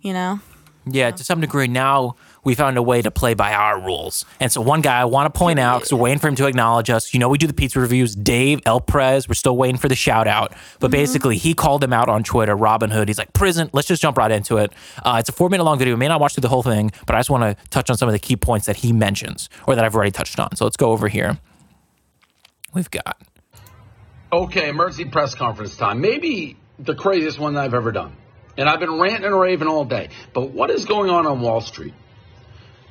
You 0.00 0.12
know? 0.12 0.38
Yeah, 0.86 1.10
to 1.10 1.24
some 1.24 1.40
degree, 1.40 1.66
now 1.66 2.14
we 2.48 2.54
found 2.54 2.78
a 2.78 2.82
way 2.82 3.02
to 3.02 3.10
play 3.10 3.34
by 3.34 3.52
our 3.52 3.78
rules. 3.78 4.24
And 4.40 4.50
so, 4.50 4.62
one 4.62 4.80
guy 4.80 4.98
I 4.98 5.04
want 5.04 5.32
to 5.32 5.38
point 5.38 5.58
out, 5.58 5.80
because 5.80 5.92
we're 5.92 6.00
waiting 6.00 6.18
for 6.18 6.28
him 6.28 6.34
to 6.36 6.46
acknowledge 6.46 6.88
us. 6.88 7.12
You 7.12 7.20
know, 7.20 7.28
we 7.28 7.36
do 7.36 7.46
the 7.46 7.52
pizza 7.52 7.78
reviews. 7.78 8.14
Dave 8.14 8.60
El 8.64 8.80
Prez, 8.80 9.28
we're 9.28 9.34
still 9.34 9.54
waiting 9.54 9.76
for 9.76 9.88
the 9.88 9.94
shout 9.94 10.26
out. 10.26 10.54
But 10.80 10.90
basically, 10.90 11.36
he 11.36 11.52
called 11.52 11.84
him 11.84 11.92
out 11.92 12.08
on 12.08 12.24
Twitter, 12.24 12.56
Robinhood. 12.56 13.06
He's 13.06 13.18
like, 13.18 13.34
prison, 13.34 13.68
let's 13.74 13.86
just 13.86 14.00
jump 14.00 14.16
right 14.16 14.30
into 14.30 14.56
it. 14.56 14.72
Uh, 15.04 15.16
it's 15.18 15.28
a 15.28 15.32
four 15.32 15.50
minute 15.50 15.64
long 15.64 15.78
video. 15.78 15.92
We 15.92 15.98
may 15.98 16.08
not 16.08 16.20
watch 16.20 16.34
through 16.34 16.40
the 16.40 16.48
whole 16.48 16.62
thing, 16.62 16.90
but 17.06 17.14
I 17.14 17.18
just 17.18 17.28
want 17.28 17.42
to 17.42 17.68
touch 17.68 17.90
on 17.90 17.98
some 17.98 18.08
of 18.08 18.14
the 18.14 18.18
key 18.18 18.36
points 18.36 18.64
that 18.64 18.76
he 18.76 18.94
mentions 18.94 19.50
or 19.66 19.74
that 19.74 19.84
I've 19.84 19.94
already 19.94 20.10
touched 20.10 20.40
on. 20.40 20.56
So, 20.56 20.64
let's 20.64 20.78
go 20.78 20.90
over 20.90 21.08
here. 21.08 21.38
We've 22.72 22.90
got 22.90 23.22
Okay, 24.32 24.68
emergency 24.68 25.06
press 25.06 25.34
conference 25.34 25.76
time. 25.76 26.00
Maybe 26.00 26.56
the 26.78 26.94
craziest 26.94 27.38
one 27.38 27.54
that 27.54 27.64
I've 27.64 27.74
ever 27.74 27.92
done. 27.92 28.16
And 28.58 28.68
I've 28.68 28.80
been 28.80 28.98
ranting 28.98 29.24
and 29.24 29.38
raving 29.38 29.68
all 29.68 29.84
day. 29.84 30.08
But 30.34 30.50
what 30.50 30.70
is 30.70 30.84
going 30.84 31.10
on 31.10 31.26
on 31.26 31.40
Wall 31.40 31.60
Street? 31.60 31.94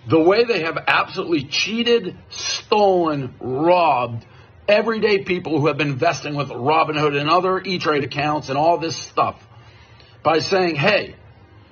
The 0.09 0.19
way 0.19 0.45
they 0.45 0.61
have 0.61 0.77
absolutely 0.87 1.43
cheated, 1.43 2.17
stolen, 2.29 3.33
robbed 3.39 4.25
everyday 4.67 5.23
people 5.23 5.59
who 5.59 5.67
have 5.67 5.77
been 5.77 5.89
investing 5.89 6.35
with 6.35 6.49
Robinhood 6.49 7.19
and 7.19 7.29
other 7.29 7.61
E-Trade 7.61 8.03
accounts 8.03 8.49
and 8.49 8.57
all 8.57 8.77
this 8.77 8.95
stuff 8.95 9.41
by 10.23 10.39
saying, 10.39 10.75
hey, 10.75 11.15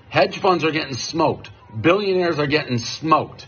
hedge 0.09 0.39
funds 0.39 0.63
are 0.63 0.71
getting 0.71 0.95
smoked. 0.95 1.49
Billionaires 1.79 2.39
are 2.39 2.47
getting 2.47 2.77
smoked. 2.77 3.47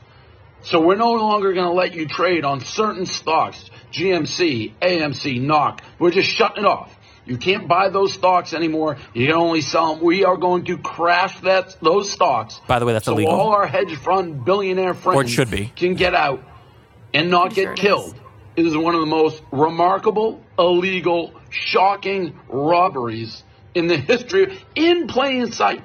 So 0.64 0.82
we're 0.82 0.96
no 0.96 1.14
longer 1.14 1.54
going 1.54 1.68
to 1.68 1.74
let 1.74 1.94
you 1.94 2.08
trade 2.08 2.44
on 2.44 2.62
certain 2.62 3.06
stocks, 3.06 3.70
GME, 3.92 4.74
AMC, 4.82 5.42
NOK. 5.42 5.82
We're 6.00 6.12
just 6.12 6.30
shutting 6.30 6.64
it 6.64 6.68
off. 6.68 6.97
You 7.28 7.38
can't 7.38 7.68
buy 7.68 7.90
those 7.90 8.14
stocks 8.14 8.54
anymore. 8.54 8.98
You 9.14 9.28
can 9.28 9.36
only 9.36 9.62
sell 9.62 9.96
them. 9.96 10.04
We 10.04 10.24
are 10.24 10.38
going 10.38 10.66
to 10.66 10.78
crash 10.78 11.40
that 11.42 11.76
those 11.82 12.10
stocks. 12.10 12.60
By 12.68 12.80
the 12.80 12.86
way, 12.86 12.94
that's 12.94 13.06
so 13.06 13.14
illegal. 13.14 13.34
all 13.34 13.50
our 13.50 13.68
hedge 13.68 13.96
fund 13.98 14.46
billionaire 14.46 14.94
friends 14.94 15.32
or 15.32 15.34
should 15.34 15.52
be. 15.52 15.72
can 15.76 15.96
get 15.96 16.16
out 16.16 16.42
and 17.14 17.30
not 17.30 17.48
Pretty 17.48 17.56
get 17.56 17.64
sure 17.64 17.74
it 17.74 17.80
killed. 17.80 18.16
It 18.56 18.66
is 18.66 18.76
one 18.76 18.96
of 18.96 19.02
the 19.02 19.08
most 19.08 19.44
remarkable, 19.52 20.42
illegal, 20.58 21.34
shocking 21.50 22.40
robberies 22.48 23.44
in 23.76 23.88
the 23.88 23.98
history 23.98 24.58
in 24.74 25.08
plain 25.08 25.52
sight 25.52 25.84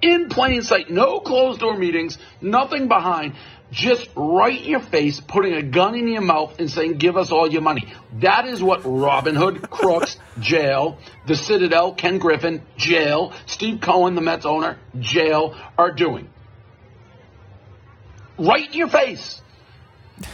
in 0.00 0.28
plain 0.28 0.62
sight, 0.62 0.90
no 0.90 1.20
closed 1.20 1.60
door 1.60 1.76
meetings, 1.76 2.18
nothing 2.40 2.88
behind, 2.88 3.34
just 3.70 4.08
right 4.16 4.58
in 4.58 4.68
your 4.68 4.80
face, 4.80 5.20
putting 5.20 5.54
a 5.54 5.62
gun 5.62 5.94
in 5.94 6.08
your 6.08 6.22
mouth 6.22 6.58
and 6.58 6.70
saying, 6.70 6.98
give 6.98 7.16
us 7.16 7.30
all 7.30 7.50
your 7.50 7.62
money. 7.62 7.92
That 8.20 8.46
is 8.46 8.62
what 8.62 8.82
Robinhood, 8.82 9.68
Crooks, 9.70 10.16
jail, 10.40 10.98
the 11.26 11.36
Citadel, 11.36 11.92
Ken 11.92 12.18
Griffin, 12.18 12.62
jail, 12.76 13.32
Steve 13.46 13.80
Cohen, 13.80 14.14
the 14.14 14.20
Mets 14.20 14.46
owner, 14.46 14.78
jail, 14.98 15.54
are 15.76 15.92
doing. 15.92 16.30
Right 18.38 18.66
in 18.68 18.72
your 18.72 18.88
face. 18.88 19.40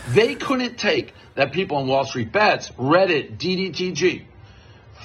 They 0.09 0.35
couldn't 0.35 0.79
take 0.79 1.12
that 1.35 1.53
people 1.53 1.79
on 1.79 1.87
Wall 1.87 2.05
Street 2.05 2.33
bets, 2.33 2.70
Reddit, 2.70 3.38
DDTG, 3.38 4.25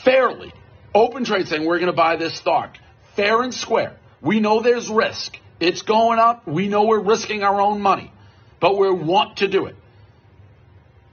fairly 0.04 0.54
open 0.94 1.24
trade 1.24 1.48
saying 1.48 1.65
we're 1.65 1.80
going 1.80 1.92
to 1.92 1.96
buy 1.96 2.15
this 2.15 2.36
stock, 2.36 2.78
fair 3.15 3.42
and 3.42 3.54
square. 3.54 3.98
We 4.22 4.39
know 4.39 4.62
there's 4.62 4.89
risk. 4.89 5.38
It's 5.60 5.82
going 5.82 6.20
up. 6.20 6.48
We 6.48 6.68
know 6.68 6.86
we're 6.86 7.02
risking 7.02 7.44
our 7.44 7.60
own 7.60 7.82
money, 7.82 8.12
but 8.60 8.78
we 8.78 8.91
want 8.91 9.38
to 9.38 9.48
do 9.48 9.65
it. 9.65 9.76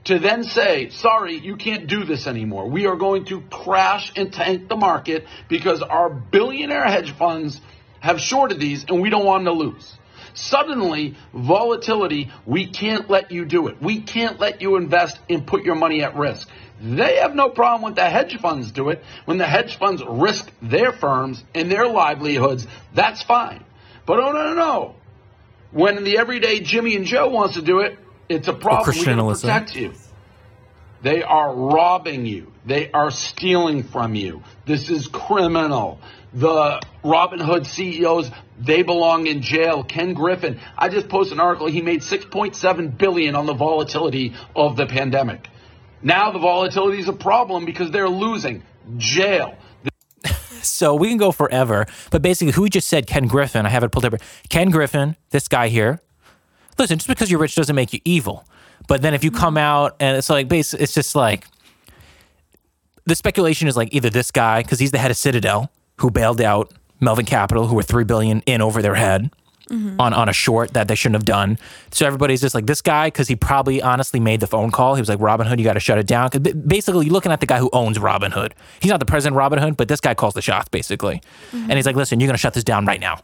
To 0.05 0.19
then 0.19 0.43
say, 0.45 0.89
sorry, 0.89 1.37
you 1.37 1.57
can't 1.57 1.87
do 1.87 2.05
this 2.05 2.27
anymore. 2.27 2.69
We 2.69 2.85
are 2.85 2.95
going 2.95 3.25
to 3.25 3.41
crash 3.41 4.13
and 4.15 4.31
tank 4.31 4.69
the 4.69 4.77
market 4.77 5.25
because 5.49 5.81
our 5.81 6.09
billionaire 6.09 6.85
hedge 6.85 7.11
funds 7.11 7.59
have 7.99 8.21
shorted 8.21 8.59
these 8.59 8.85
and 8.87 9.01
we 9.01 9.09
don't 9.09 9.25
want 9.25 9.43
them 9.43 9.53
to 9.53 9.59
lose. 9.59 9.97
Suddenly, 10.33 11.15
volatility, 11.33 12.31
we 12.45 12.67
can't 12.67 13.09
let 13.09 13.31
you 13.31 13.43
do 13.43 13.67
it. 13.67 13.81
We 13.81 14.01
can't 14.01 14.39
let 14.39 14.61
you 14.61 14.77
invest 14.77 15.19
and 15.29 15.45
put 15.45 15.63
your 15.63 15.75
money 15.75 16.03
at 16.03 16.15
risk. 16.15 16.47
They 16.79 17.17
have 17.17 17.33
no 17.33 17.49
problem 17.49 17.81
when 17.81 17.95
the 17.95 18.07
hedge 18.07 18.37
funds 18.39 18.71
do 18.71 18.89
it. 18.89 19.03
When 19.25 19.39
the 19.39 19.47
hedge 19.47 19.77
funds 19.77 20.03
risk 20.07 20.51
their 20.61 20.91
firms 20.91 21.43
and 21.55 21.71
their 21.71 21.87
livelihoods, 21.87 22.67
that's 22.93 23.23
fine. 23.23 23.65
But 24.05 24.19
oh, 24.19 24.31
no, 24.31 24.53
no, 24.53 24.53
no. 24.53 24.95
When 25.71 25.97
in 25.97 26.03
the 26.03 26.17
everyday 26.17 26.59
Jimmy 26.61 26.95
and 26.95 27.05
Joe 27.05 27.29
wants 27.29 27.55
to 27.55 27.61
do 27.61 27.79
it, 27.79 27.97
it's 28.29 28.47
a 28.47 28.53
problem. 28.53 28.95
We 28.95 29.03
Alyssa. 29.03 29.41
protect 29.41 29.75
you. 29.75 29.93
They 31.01 31.21
are 31.21 31.53
robbing 31.53 32.25
you. 32.25 32.51
They 32.65 32.91
are 32.91 33.11
stealing 33.11 33.83
from 33.83 34.15
you. 34.15 34.43
This 34.65 34.89
is 34.89 35.07
criminal. 35.07 35.99
The 36.33 36.81
Robinhood 37.03 37.65
CEOs, 37.67 38.31
they 38.59 38.83
belong 38.83 39.27
in 39.27 39.41
jail. 39.41 39.83
Ken 39.83 40.13
Griffin, 40.13 40.59
I 40.77 40.89
just 40.89 41.07
posted 41.07 41.33
an 41.33 41.39
article. 41.39 41.67
He 41.67 41.81
made 41.81 42.01
6.7 42.01 42.97
billion 42.97 43.35
on 43.35 43.45
the 43.45 43.53
volatility 43.53 44.33
of 44.55 44.75
the 44.75 44.85
pandemic. 44.85 45.47
Now 46.01 46.31
the 46.31 46.39
volatility 46.39 46.99
is 46.99 47.07
a 47.07 47.13
problem 47.13 47.65
because 47.65 47.91
they're 47.91 48.09
losing. 48.09 48.63
Jail. 48.97 49.55
So 50.61 50.95
we 50.95 51.09
can 51.09 51.17
go 51.17 51.31
forever, 51.31 51.85
but 52.11 52.21
basically, 52.21 52.53
who 52.53 52.69
just 52.69 52.87
said 52.87 53.07
Ken 53.07 53.27
Griffin? 53.27 53.65
I 53.65 53.69
have 53.69 53.83
it 53.83 53.91
pulled 53.91 54.05
up. 54.05 54.15
Ken 54.49 54.69
Griffin, 54.69 55.15
this 55.29 55.47
guy 55.47 55.67
here. 55.67 56.01
Listen, 56.77 56.97
just 56.97 57.07
because 57.07 57.31
you're 57.31 57.39
rich 57.39 57.55
doesn't 57.55 57.75
make 57.75 57.93
you 57.93 57.99
evil. 58.05 58.45
But 58.87 59.01
then 59.01 59.13
if 59.13 59.23
you 59.23 59.31
come 59.31 59.57
out 59.57 59.95
and 59.99 60.17
it's 60.17 60.29
like, 60.29 60.47
base, 60.47 60.73
it's 60.73 60.93
just 60.93 61.15
like 61.15 61.47
the 63.05 63.15
speculation 63.15 63.67
is 63.67 63.75
like 63.75 63.93
either 63.93 64.09
this 64.09 64.31
guy 64.31 64.61
because 64.61 64.79
he's 64.79 64.91
the 64.91 64.97
head 64.97 65.11
of 65.11 65.17
Citadel 65.17 65.71
who 65.99 66.11
bailed 66.11 66.41
out 66.41 66.71
Melvin 66.99 67.25
Capital, 67.25 67.67
who 67.67 67.75
were 67.75 67.83
three 67.83 68.03
billion 68.03 68.41
in 68.41 68.61
over 68.61 68.81
their 68.81 68.95
head. 68.95 69.31
Mm-hmm. 69.69 69.99
On, 69.99 70.13
on 70.13 70.29
a 70.29 70.33
short 70.33 70.71
that 70.75 70.87
they 70.87 70.95
shouldn't 70.95 71.15
have 71.15 71.25
done. 71.25 71.59
So 71.91 72.05
everybody's 72.07 72.39
just 72.39 72.55
like, 72.55 72.67
this 72.67 72.81
guy, 72.81 73.07
because 73.07 73.27
he 73.27 73.35
probably 73.35 73.81
honestly 73.81 74.17
made 74.17 74.39
the 74.39 74.47
phone 74.47 74.71
call. 74.71 74.95
He 74.95 75.01
was 75.01 75.09
like, 75.09 75.19
Robinhood, 75.19 75.57
you 75.57 75.65
got 75.65 75.73
to 75.73 75.81
shut 75.81 75.97
it 75.97 76.07
down. 76.07 76.29
'Cause 76.29 76.39
ba- 76.39 76.55
basically, 76.55 77.05
you're 77.05 77.11
looking 77.11 77.33
at 77.33 77.41
the 77.41 77.45
guy 77.45 77.59
who 77.59 77.69
owns 77.73 77.97
Robinhood. 77.97 78.53
He's 78.79 78.89
not 78.89 79.01
the 79.01 79.05
president 79.05 79.35
of 79.35 79.51
Robinhood, 79.51 79.75
but 79.75 79.89
this 79.89 79.99
guy 79.99 80.13
calls 80.13 80.35
the 80.35 80.41
shots, 80.41 80.69
basically. 80.69 81.21
Mm-hmm. 81.51 81.63
And 81.69 81.73
he's 81.73 81.85
like, 81.85 81.97
listen, 81.97 82.21
you're 82.21 82.27
going 82.27 82.35
to 82.35 82.39
shut 82.39 82.53
this 82.53 82.63
down 82.63 82.85
right 82.85 83.01
now. 83.01 83.19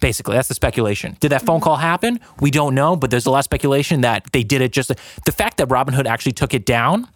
Basically, 0.00 0.36
that's 0.36 0.48
the 0.48 0.54
speculation. 0.54 1.18
Did 1.20 1.32
that 1.32 1.42
phone 1.42 1.56
mm-hmm. 1.56 1.64
call 1.64 1.76
happen? 1.76 2.18
We 2.40 2.50
don't 2.50 2.74
know, 2.74 2.96
but 2.96 3.10
there's 3.10 3.26
a 3.26 3.30
lot 3.30 3.40
of 3.40 3.44
speculation 3.44 4.00
that 4.00 4.24
they 4.32 4.42
did 4.42 4.62
it 4.62 4.72
just 4.72 4.88
the 5.26 5.32
fact 5.32 5.58
that 5.58 5.68
Robinhood 5.68 6.06
actually 6.06 6.32
took 6.32 6.54
it 6.54 6.64
down. 6.64 7.08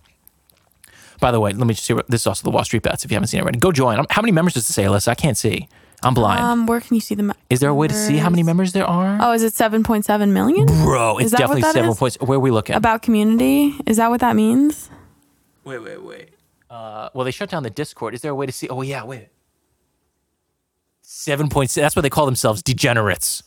By 1.21 1.33
the 1.33 1.41
way, 1.41 1.53
let 1.53 1.67
me 1.67 1.73
just 1.73 1.87
see. 1.87 1.95
What, 1.95 2.07
this 2.09 2.21
is 2.21 2.27
also 2.27 2.45
the 2.45 2.51
Wall 2.51 2.65
Street 2.65 2.83
Bets. 2.83 3.03
If 3.07 3.11
you 3.11 3.15
haven't 3.15 3.29
seen 3.29 3.41
it 3.41 3.45
already, 3.45 3.59
go 3.59 3.73
join. 3.73 4.05
How 4.11 4.21
many 4.21 4.33
members 4.33 4.53
does 4.53 4.69
it 4.69 4.75
say, 4.75 4.85
Alyssa? 4.85 5.09
I 5.09 5.15
can't 5.15 5.39
see. 5.39 5.69
I'm 6.03 6.15
blind. 6.15 6.41
Um, 6.41 6.67
where 6.67 6.81
can 6.81 6.95
you 6.95 7.01
see 7.01 7.15
the? 7.17 7.35
is 7.51 7.59
there 7.61 7.71
a 7.71 7.75
way 7.75 7.89
to 7.89 7.95
see 7.95 8.17
how 8.19 8.31
many 8.31 8.43
members 8.45 8.73
there 8.73 8.87
are? 8.87 9.19
Oh, 9.21 9.33
is 9.33 9.43
it 9.43 9.53
seven 9.55 9.83
point 9.83 10.05
seven 10.05 10.33
million? 10.33 10.67
Bro, 10.67 11.19
it's 11.19 11.27
Is 11.27 11.31
that 11.33 11.41
what 11.41 11.57
definitely 11.57 11.63
that 11.63 11.73
seven 11.75 11.91
is? 11.91 11.99
points. 11.99 12.17
Where 12.21 12.37
are 12.37 12.41
we 12.41 12.51
looking? 12.53 12.77
About 12.77 13.03
community? 13.03 13.75
Is 13.87 13.97
that 13.97 14.09
what 14.11 14.21
that 14.21 14.37
means? 14.37 14.91
wait, 15.65 15.79
wait, 15.81 16.03
wait. 16.03 16.31
Uh, 16.71 17.09
well, 17.15 17.25
they 17.25 17.31
shut 17.31 17.51
down 17.51 17.63
the 17.63 17.71
Discord. 17.71 18.15
Is 18.15 18.21
there 18.23 18.31
a 18.31 18.35
way 18.35 18.47
to 18.47 18.53
see? 18.53 18.69
Oh, 18.69 18.83
yeah, 18.83 19.03
wait. 19.05 19.29
Seven 21.03 21.49
points. 21.49 21.75
That's 21.75 21.97
what 21.97 22.03
they 22.03 22.11
call 22.11 22.27
themselves, 22.27 22.63
degenerates. 22.63 23.43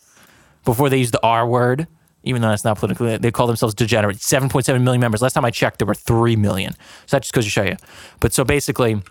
Before 0.66 0.90
they 0.90 0.98
use 0.98 1.12
the 1.12 1.22
R 1.24 1.48
word, 1.48 1.88
even 2.24 2.42
though 2.42 2.50
that's 2.50 2.64
not 2.64 2.78
politically, 2.78 3.18
they 3.18 3.32
call 3.32 3.48
themselves 3.48 3.74
degenerates. 3.74 4.26
Seven 4.26 4.50
point 4.50 4.66
seven 4.66 4.84
million 4.84 5.00
members. 5.02 5.22
Last 5.22 5.34
time 5.34 5.46
I 5.46 5.52
checked, 5.52 5.80
there 5.80 5.88
were 5.88 5.96
three 5.96 6.36
million. 6.36 6.74
So 7.06 7.16
that 7.18 7.24
just 7.24 7.34
goes 7.34 7.46
to 7.46 7.50
show 7.50 7.64
you. 7.64 7.78
But 8.20 8.34
so 8.34 8.44
basically, 8.44 9.02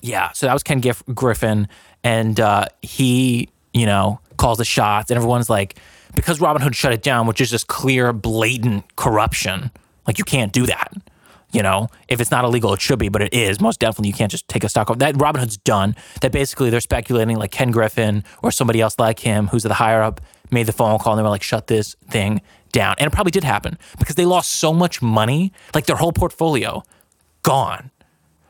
yeah. 0.00 0.32
So 0.32 0.46
that 0.46 0.52
was 0.52 0.62
Ken 0.64 0.80
Gif- 0.80 1.04
Griffin, 1.14 1.68
and 2.04 2.38
uh, 2.38 2.66
he, 2.82 3.48
you 3.72 3.86
know, 3.86 4.20
calls 4.36 4.58
the 4.58 4.64
shots, 4.64 5.10
and 5.10 5.16
everyone's 5.16 5.50
like, 5.50 5.76
because 6.14 6.38
Robinhood 6.38 6.74
shut 6.74 6.92
it 6.92 7.02
down, 7.02 7.26
which 7.26 7.40
is 7.40 7.50
just 7.50 7.66
clear, 7.66 8.12
blatant 8.12 8.84
corruption. 8.94 9.72
Like 10.06 10.18
you 10.18 10.24
can't 10.24 10.52
do 10.52 10.66
that. 10.66 10.92
You 11.50 11.62
know, 11.62 11.88
if 12.08 12.20
it's 12.20 12.32
not 12.32 12.44
illegal, 12.44 12.74
it 12.74 12.80
should 12.80 12.98
be, 12.98 13.08
but 13.08 13.22
it 13.22 13.32
is 13.32 13.60
most 13.60 13.78
definitely. 13.78 14.08
You 14.08 14.14
can't 14.14 14.30
just 14.30 14.46
take 14.48 14.64
a 14.64 14.68
stock 14.68 14.90
of 14.90 14.98
that. 14.98 15.14
Robinhood's 15.14 15.56
done. 15.56 15.94
That 16.20 16.32
basically 16.32 16.68
they're 16.68 16.80
speculating 16.80 17.36
like 17.36 17.52
Ken 17.52 17.70
Griffin 17.70 18.24
or 18.42 18.50
somebody 18.50 18.80
else 18.80 18.98
like 18.98 19.20
him, 19.20 19.46
who's 19.48 19.62
the 19.62 19.74
higher 19.74 20.02
up, 20.02 20.20
made 20.50 20.66
the 20.66 20.72
phone 20.72 20.98
call 20.98 21.12
and 21.12 21.18
they 21.18 21.22
were 21.22 21.28
like, 21.28 21.44
"Shut 21.44 21.68
this 21.68 21.94
thing 22.10 22.42
down," 22.72 22.96
and 22.98 23.06
it 23.06 23.12
probably 23.12 23.30
did 23.30 23.44
happen 23.44 23.78
because 24.00 24.16
they 24.16 24.24
lost 24.26 24.50
so 24.50 24.72
much 24.72 25.00
money, 25.00 25.52
like 25.74 25.86
their 25.86 25.94
whole 25.96 26.12
portfolio, 26.12 26.82
gone. 27.42 27.92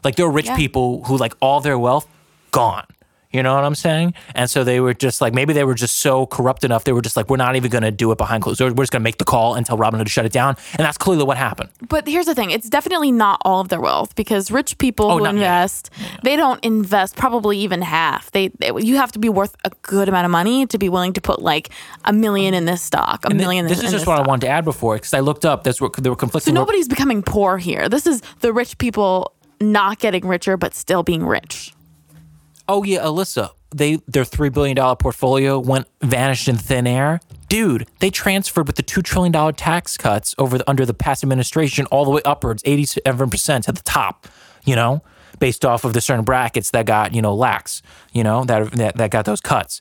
Like 0.03 0.17
there 0.17 0.27
were 0.27 0.33
rich 0.33 0.47
Yeah. 0.47 0.57
people 0.57 1.05
who 1.05 1.17
like 1.19 1.35
all 1.41 1.61
their 1.61 1.79
wealth 1.79 2.07
gone. 2.53 2.87
You 3.35 3.43
know 3.43 3.55
what 3.55 3.65
I'm 3.65 3.75
saying? 3.75 4.15
And 4.37 4.49
so 4.49 4.63
they 4.63 4.79
were 4.79 4.95
just 4.95 5.21
like 5.21 5.35
maybe 5.35 5.53
they 5.53 5.65
were 5.65 5.75
just 5.75 5.97
so 5.99 6.25
corrupt 6.27 6.63
enough. 6.65 6.85
They 6.85 6.93
were 6.93 7.03
just 7.03 7.17
like, 7.17 7.29
we're 7.29 7.37
not 7.37 7.57
even 7.57 7.69
going 7.71 7.83
to 7.83 7.91
do 7.91 8.13
it 8.13 8.17
behind 8.19 8.45
closed 8.45 8.61
doors. 8.61 8.73
We're 8.73 8.85
just 8.85 8.93
going 8.93 9.01
to 9.03 9.05
make 9.05 9.19
the 9.19 9.25
call 9.25 9.57
and 9.57 9.67
tell 9.67 9.77
Robinhood 9.77 10.05
to 10.05 10.09
shut 10.09 10.25
it 10.25 10.33
down. 10.33 10.57
And 10.79 10.87
that's 10.87 10.97
clearly 10.97 11.25
what 11.25 11.37
happened. 11.37 11.71
But 11.89 12.07
here's 12.07 12.27
the 12.27 12.35
thing: 12.37 12.53
it's 12.53 12.71
definitely 12.71 13.11
not 13.11 13.41
all 13.45 13.61
of 13.61 13.69
their 13.71 13.81
wealth 13.81 14.15
because 14.15 14.51
rich 14.53 14.79
people 14.79 15.11
Oh, 15.11 15.19
who 15.19 15.25
not- 15.25 15.35
yeah. 15.35 15.41
invest, 15.41 15.91
they 16.23 16.37
don't 16.37 16.65
invest 16.65 17.17
probably 17.17 17.59
even 17.59 17.83
half. 17.83 18.31
They, 18.31 18.49
they 18.61 18.71
you 18.79 18.97
have 18.97 19.11
to 19.13 19.19
be 19.19 19.29
worth 19.29 19.57
a 19.65 19.71
good 19.83 20.09
amount 20.09 20.25
of 20.27 20.31
money 20.31 20.65
to 20.67 20.79
be 20.79 20.89
willing 20.89 21.13
to 21.15 21.21
put 21.21 21.43
like 21.43 21.71
a 22.05 22.13
million 22.13 22.55
in 22.55 22.67
this 22.67 22.83
stock, 22.83 23.25
a 23.25 23.29
And 23.31 23.37
million. 23.37 23.67
this 23.67 23.81
in 23.81 23.87
is 23.87 23.91
this 23.91 24.01
just 24.03 24.07
what 24.07 24.19
I 24.19 24.23
wanted 24.23 24.43
to 24.47 24.49
add 24.53 24.65
before 24.65 24.95
because 24.95 25.13
I 25.13 25.21
looked 25.21 25.45
up. 25.45 25.65
That's 25.65 25.81
what 25.81 25.93
there 25.95 26.13
were 26.13 26.17
conflicting. 26.17 26.55
So 26.55 26.61
nobody's 26.61 26.87
becoming 26.87 27.21
poor 27.23 27.59
here. 27.59 27.89
This 27.89 28.07
is 28.07 28.23
the 28.41 28.53
rich 28.53 28.79
people 28.79 29.33
not 29.61 29.99
getting 29.99 30.27
richer 30.27 30.57
but 30.57 30.73
still 30.75 31.03
being 31.03 31.27
rich. 31.27 31.74
Oh 32.69 32.83
yeah, 32.83 33.01
Alyssa, 33.01 33.51
they 33.75 33.97
their 34.07 34.25
three 34.25 34.49
billion 34.49 34.77
dollar 34.77 34.97
portfolio 34.97 35.59
went 35.59 35.87
vanished 36.03 36.49
in 36.49 36.57
thin 36.57 36.87
air. 36.87 37.21
Dude, 37.49 37.87
they 38.01 38.11
transferred 38.11 38.67
with 38.67 38.77
the 38.77 38.83
two 38.83 39.03
trillion 39.03 39.33
dollar 39.33 39.53
tax 39.53 39.97
cuts 39.97 40.35
over 40.39 40.59
the, 40.59 40.69
under 40.69 40.87
the 40.87 40.95
past 40.95 41.23
administration 41.23 41.87
all 41.87 42.05
the 42.05 42.11
way 42.11 42.23
upwards, 42.25 42.63
eighty 42.65 42.85
seven 42.85 43.31
percent 43.31 43.65
to 43.65 43.73
the 43.73 43.83
top. 43.83 44.27
You 44.65 44.77
know, 44.77 45.03
based 45.39 45.65
off 45.65 45.85
of 45.85 45.93
the 45.93 46.01
certain 46.01 46.25
brackets 46.25 46.71
that 46.71 46.87
got 46.87 47.15
you 47.15 47.23
know 47.23 47.35
lax. 47.35 47.83
You 48.13 48.25
know 48.25 48.45
that 48.45 48.73
that, 48.73 48.97
that 48.97 49.11
got 49.11 49.25
those 49.25 49.41
cuts. 49.41 49.81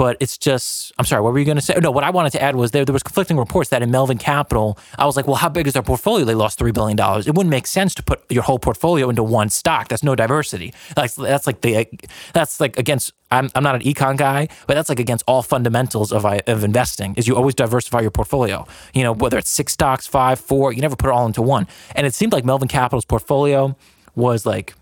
But 0.00 0.16
it's 0.18 0.38
just, 0.38 0.94
I'm 0.98 1.04
sorry, 1.04 1.20
what 1.20 1.34
were 1.34 1.38
you 1.38 1.44
going 1.44 1.58
to 1.58 1.62
say? 1.62 1.74
No, 1.78 1.90
what 1.90 2.04
I 2.04 2.08
wanted 2.08 2.30
to 2.30 2.42
add 2.42 2.56
was 2.56 2.70
there, 2.70 2.86
there 2.86 2.92
was 2.94 3.02
conflicting 3.02 3.36
reports 3.36 3.68
that 3.68 3.82
in 3.82 3.90
Melvin 3.90 4.16
Capital, 4.16 4.78
I 4.96 5.04
was 5.04 5.14
like, 5.14 5.26
well, 5.26 5.36
how 5.36 5.50
big 5.50 5.66
is 5.66 5.74
their 5.74 5.82
portfolio? 5.82 6.24
They 6.24 6.34
lost 6.34 6.58
$3 6.58 6.72
billion. 6.72 6.98
It 6.98 7.34
wouldn't 7.34 7.50
make 7.50 7.66
sense 7.66 7.94
to 7.96 8.02
put 8.02 8.22
your 8.30 8.42
whole 8.42 8.58
portfolio 8.58 9.10
into 9.10 9.22
one 9.22 9.50
stock. 9.50 9.88
That's 9.88 10.02
no 10.02 10.14
diversity. 10.14 10.72
That's, 10.96 11.16
that's 11.16 11.46
like 11.46 11.60
the, 11.60 11.86
that's 12.32 12.60
like 12.60 12.78
against, 12.78 13.12
I'm, 13.30 13.50
I'm 13.54 13.62
not 13.62 13.74
an 13.74 13.82
econ 13.82 14.16
guy, 14.16 14.48
but 14.66 14.72
that's 14.72 14.88
like 14.88 15.00
against 15.00 15.22
all 15.28 15.42
fundamentals 15.42 16.12
of, 16.12 16.24
of 16.24 16.64
investing 16.64 17.14
is 17.16 17.28
you 17.28 17.36
always 17.36 17.54
diversify 17.54 18.00
your 18.00 18.10
portfolio. 18.10 18.66
You 18.94 19.02
know, 19.02 19.12
whether 19.12 19.36
it's 19.36 19.50
six 19.50 19.74
stocks, 19.74 20.06
five, 20.06 20.40
four, 20.40 20.72
you 20.72 20.80
never 20.80 20.96
put 20.96 21.10
it 21.10 21.12
all 21.12 21.26
into 21.26 21.42
one. 21.42 21.68
And 21.94 22.06
it 22.06 22.14
seemed 22.14 22.32
like 22.32 22.46
Melvin 22.46 22.68
Capital's 22.68 23.04
portfolio 23.04 23.76
was 24.14 24.46
like 24.46 24.72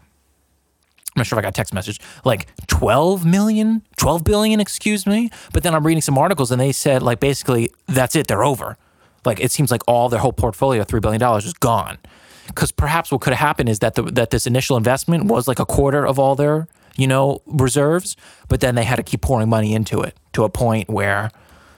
I'm 1.19 1.23
not 1.23 1.27
sure 1.27 1.37
if 1.37 1.43
I 1.43 1.47
got 1.47 1.49
a 1.49 1.53
text 1.53 1.75
message, 1.75 2.01
like 2.25 2.47
12 2.69 3.27
million, 3.27 3.83
12 3.97 4.23
billion, 4.23 4.61
excuse 4.61 5.05
me. 5.05 5.31
But 5.53 5.65
then 5.65 5.75
I'm 5.75 5.85
reading 5.85 6.01
some 6.01 6.17
articles 6.17 6.53
and 6.53 6.61
they 6.61 6.71
said, 6.71 7.03
like, 7.03 7.19
basically, 7.19 7.73
that's 7.87 8.15
it, 8.15 8.29
they're 8.29 8.45
over. 8.45 8.77
Like, 9.25 9.41
it 9.41 9.51
seems 9.51 9.73
like 9.73 9.83
all 9.89 10.09
their 10.09 10.21
whole 10.21 10.33
portfolio, 10.33 10.85
$3 10.85 11.03
billion, 11.03 11.21
is 11.39 11.53
gone. 11.55 11.99
Because 12.47 12.71
perhaps 12.71 13.11
what 13.11 13.21
could 13.21 13.33
have 13.33 13.41
happened 13.41 13.69
is 13.69 13.81
that 13.81 13.97
the, 13.97 14.03
that 14.03 14.31
this 14.31 14.47
initial 14.47 14.77
investment 14.77 15.25
was 15.25 15.49
like 15.49 15.59
a 15.59 15.67
quarter 15.67 16.07
of 16.07 16.21
all 16.21 16.37
their, 16.37 16.69
you 16.97 17.09
know, 17.09 17.43
reserves, 17.47 18.17
but 18.49 18.61
then 18.61 18.77
they 18.77 18.85
had 18.85 18.97
to 18.97 19.03
keep 19.03 19.21
pouring 19.21 19.49
money 19.49 19.75
into 19.75 20.01
it 20.01 20.17
to 20.35 20.45
a 20.45 20.49
point 20.49 20.89
where, 20.89 21.33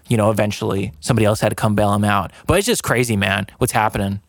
you 0.07 0.19
know, 0.19 0.31
eventually 0.31 0.93
somebody 1.01 1.25
else 1.25 1.41
had 1.41 1.49
to 1.49 1.57
come 1.57 1.75
bail 1.75 1.93
them 1.93 2.05
out. 2.05 2.31
But 2.47 2.59
it's 2.59 2.67
just 2.67 2.83
crazy, 2.83 3.17
man, 3.17 3.47
what's 3.57 3.73
happening. 3.73 4.21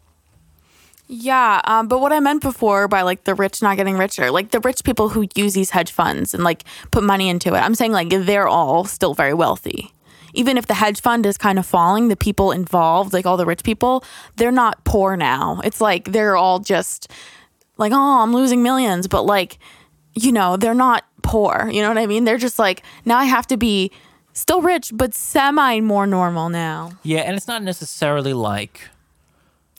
Yeah, 1.14 1.60
um, 1.66 1.90
but 1.90 2.00
what 2.00 2.14
I 2.14 2.22
meant 2.22 2.42
before 2.42 2.88
by 2.88 3.02
like 3.02 3.26
the 3.26 3.36
rich 3.36 3.62
not 3.62 3.76
getting 3.76 3.98
richer, 3.98 4.32
like 4.32 4.52
the 4.52 4.62
rich 4.62 4.86
people 4.86 5.10
who 5.10 5.28
use 5.36 5.54
these 5.54 5.72
hedge 5.72 5.92
funds 5.92 6.34
and 6.34 6.42
like 6.42 6.64
put 6.92 7.04
money 7.04 7.28
into 7.28 7.54
it, 7.54 7.58
I'm 7.58 7.76
saying 7.76 7.92
like 7.92 8.10
they're 8.10 8.48
all 8.48 8.86
still 8.86 9.14
very 9.14 9.34
wealthy. 9.34 9.94
Even 10.34 10.56
if 10.56 10.68
the 10.68 10.74
hedge 10.74 11.02
fund 11.02 11.26
is 11.26 11.38
kind 11.38 11.60
of 11.60 11.66
falling, 11.66 12.08
the 12.08 12.16
people 12.16 12.54
involved, 12.54 13.12
like 13.12 13.26
all 13.26 13.36
the 13.36 13.46
rich 13.46 13.62
people, 13.62 14.06
they're 14.38 14.54
not 14.54 14.86
poor 14.86 15.18
now. 15.18 15.60
It's 15.66 15.82
like 15.82 16.14
they're 16.14 16.38
all 16.38 16.60
just 16.60 17.12
like, 17.76 17.92
oh, 17.92 18.22
I'm 18.24 18.34
losing 18.34 18.64
millions, 18.64 19.10
but 19.10 19.24
like, 19.24 19.60
you 20.16 20.32
know, 20.32 20.56
they're 20.56 20.74
not 20.74 21.04
poor. 21.24 21.70
You 21.70 21.82
know 21.82 21.90
what 21.90 21.98
I 21.98 22.08
mean? 22.08 22.24
They're 22.24 22.38
just 22.38 22.58
like, 22.58 22.84
now 23.04 23.18
I 23.18 23.26
have 23.26 23.48
to 23.48 23.58
be 23.58 23.92
still 24.32 24.62
rich, 24.62 24.92
but 24.94 25.14
semi 25.14 25.82
more 25.82 26.08
normal 26.08 26.48
now. 26.48 26.94
Yeah, 27.04 27.20
and 27.20 27.36
it's 27.36 27.50
not 27.50 27.64
necessarily 27.64 28.32
like 28.32 28.88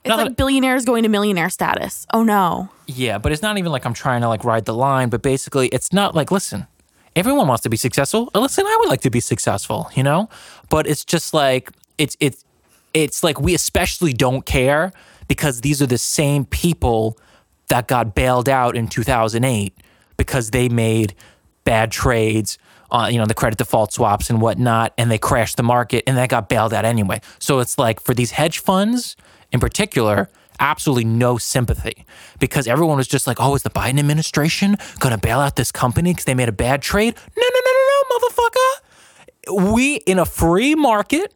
It's 0.04 0.08
Not 0.08 0.18
like 0.18 0.28
that- 0.28 0.36
billionaires 0.36 0.84
going 0.84 1.04
to 1.04 1.08
millionaire 1.08 1.48
status. 1.50 2.06
Oh 2.12 2.22
no. 2.24 2.70
Yeah, 2.86 3.18
but 3.18 3.32
it's 3.32 3.42
not 3.42 3.56
even 3.58 3.70
like 3.72 3.84
I'm 3.86 3.94
trying 3.94 4.20
to 4.22 4.28
like 4.28 4.44
ride 4.44 4.64
the 4.64 4.74
line, 4.74 5.08
but 5.08 5.22
basically 5.22 5.68
it's 5.68 5.92
not 5.92 6.14
like 6.14 6.30
listen, 6.30 6.66
everyone 7.14 7.46
wants 7.48 7.62
to 7.62 7.68
be 7.70 7.76
successful. 7.76 8.30
Uh, 8.34 8.40
Listen, 8.40 8.66
I 8.66 8.76
would 8.80 8.88
like 8.88 9.00
to 9.02 9.10
be 9.10 9.20
successful, 9.20 9.90
you 9.94 10.02
know? 10.02 10.28
But 10.70 10.86
it's 10.86 11.04
just 11.04 11.32
like 11.34 11.70
it's 11.98 12.16
it's 12.20 12.44
it's 12.94 13.22
like 13.22 13.40
we 13.40 13.54
especially 13.54 14.12
don't 14.12 14.44
care 14.44 14.92
because 15.28 15.60
these 15.60 15.80
are 15.80 15.86
the 15.86 15.98
same 15.98 16.44
people 16.44 17.16
that 17.68 17.86
got 17.86 18.14
bailed 18.14 18.48
out 18.48 18.76
in 18.76 18.88
2008 18.88 19.72
because 20.16 20.50
they 20.50 20.68
made 20.68 21.14
bad 21.64 21.90
trades 21.92 22.58
on 22.90 23.12
you 23.12 23.18
know 23.18 23.24
the 23.24 23.34
credit 23.34 23.56
default 23.56 23.92
swaps 23.92 24.28
and 24.28 24.40
whatnot 24.42 24.92
and 24.98 25.10
they 25.10 25.16
crashed 25.16 25.56
the 25.56 25.62
market 25.62 26.02
and 26.06 26.18
they 26.18 26.26
got 26.26 26.48
bailed 26.48 26.74
out 26.74 26.84
anyway 26.84 27.18
so 27.38 27.60
it's 27.60 27.78
like 27.78 28.00
for 28.00 28.12
these 28.14 28.32
hedge 28.32 28.58
funds 28.58 29.16
in 29.52 29.60
particular 29.60 30.28
absolutely 30.60 31.04
no 31.04 31.38
sympathy 31.38 32.04
because 32.38 32.66
everyone 32.66 32.96
was 32.96 33.08
just 33.08 33.26
like 33.26 33.38
oh 33.40 33.54
is 33.54 33.62
the 33.62 33.70
biden 33.70 33.98
administration 33.98 34.76
going 34.98 35.14
to 35.14 35.20
bail 35.20 35.40
out 35.40 35.56
this 35.56 35.72
company 35.72 36.12
because 36.12 36.24
they 36.24 36.34
made 36.34 36.48
a 36.48 36.52
bad 36.52 36.82
trade 36.82 37.14
no 37.36 37.42
no 37.42 37.60
no 37.64 37.72
no 37.72 37.88
no 37.90 38.18
motherfucker 38.18 39.72
we 39.74 39.96
in 39.96 40.18
a 40.18 40.26
free 40.26 40.74
market 40.74 41.34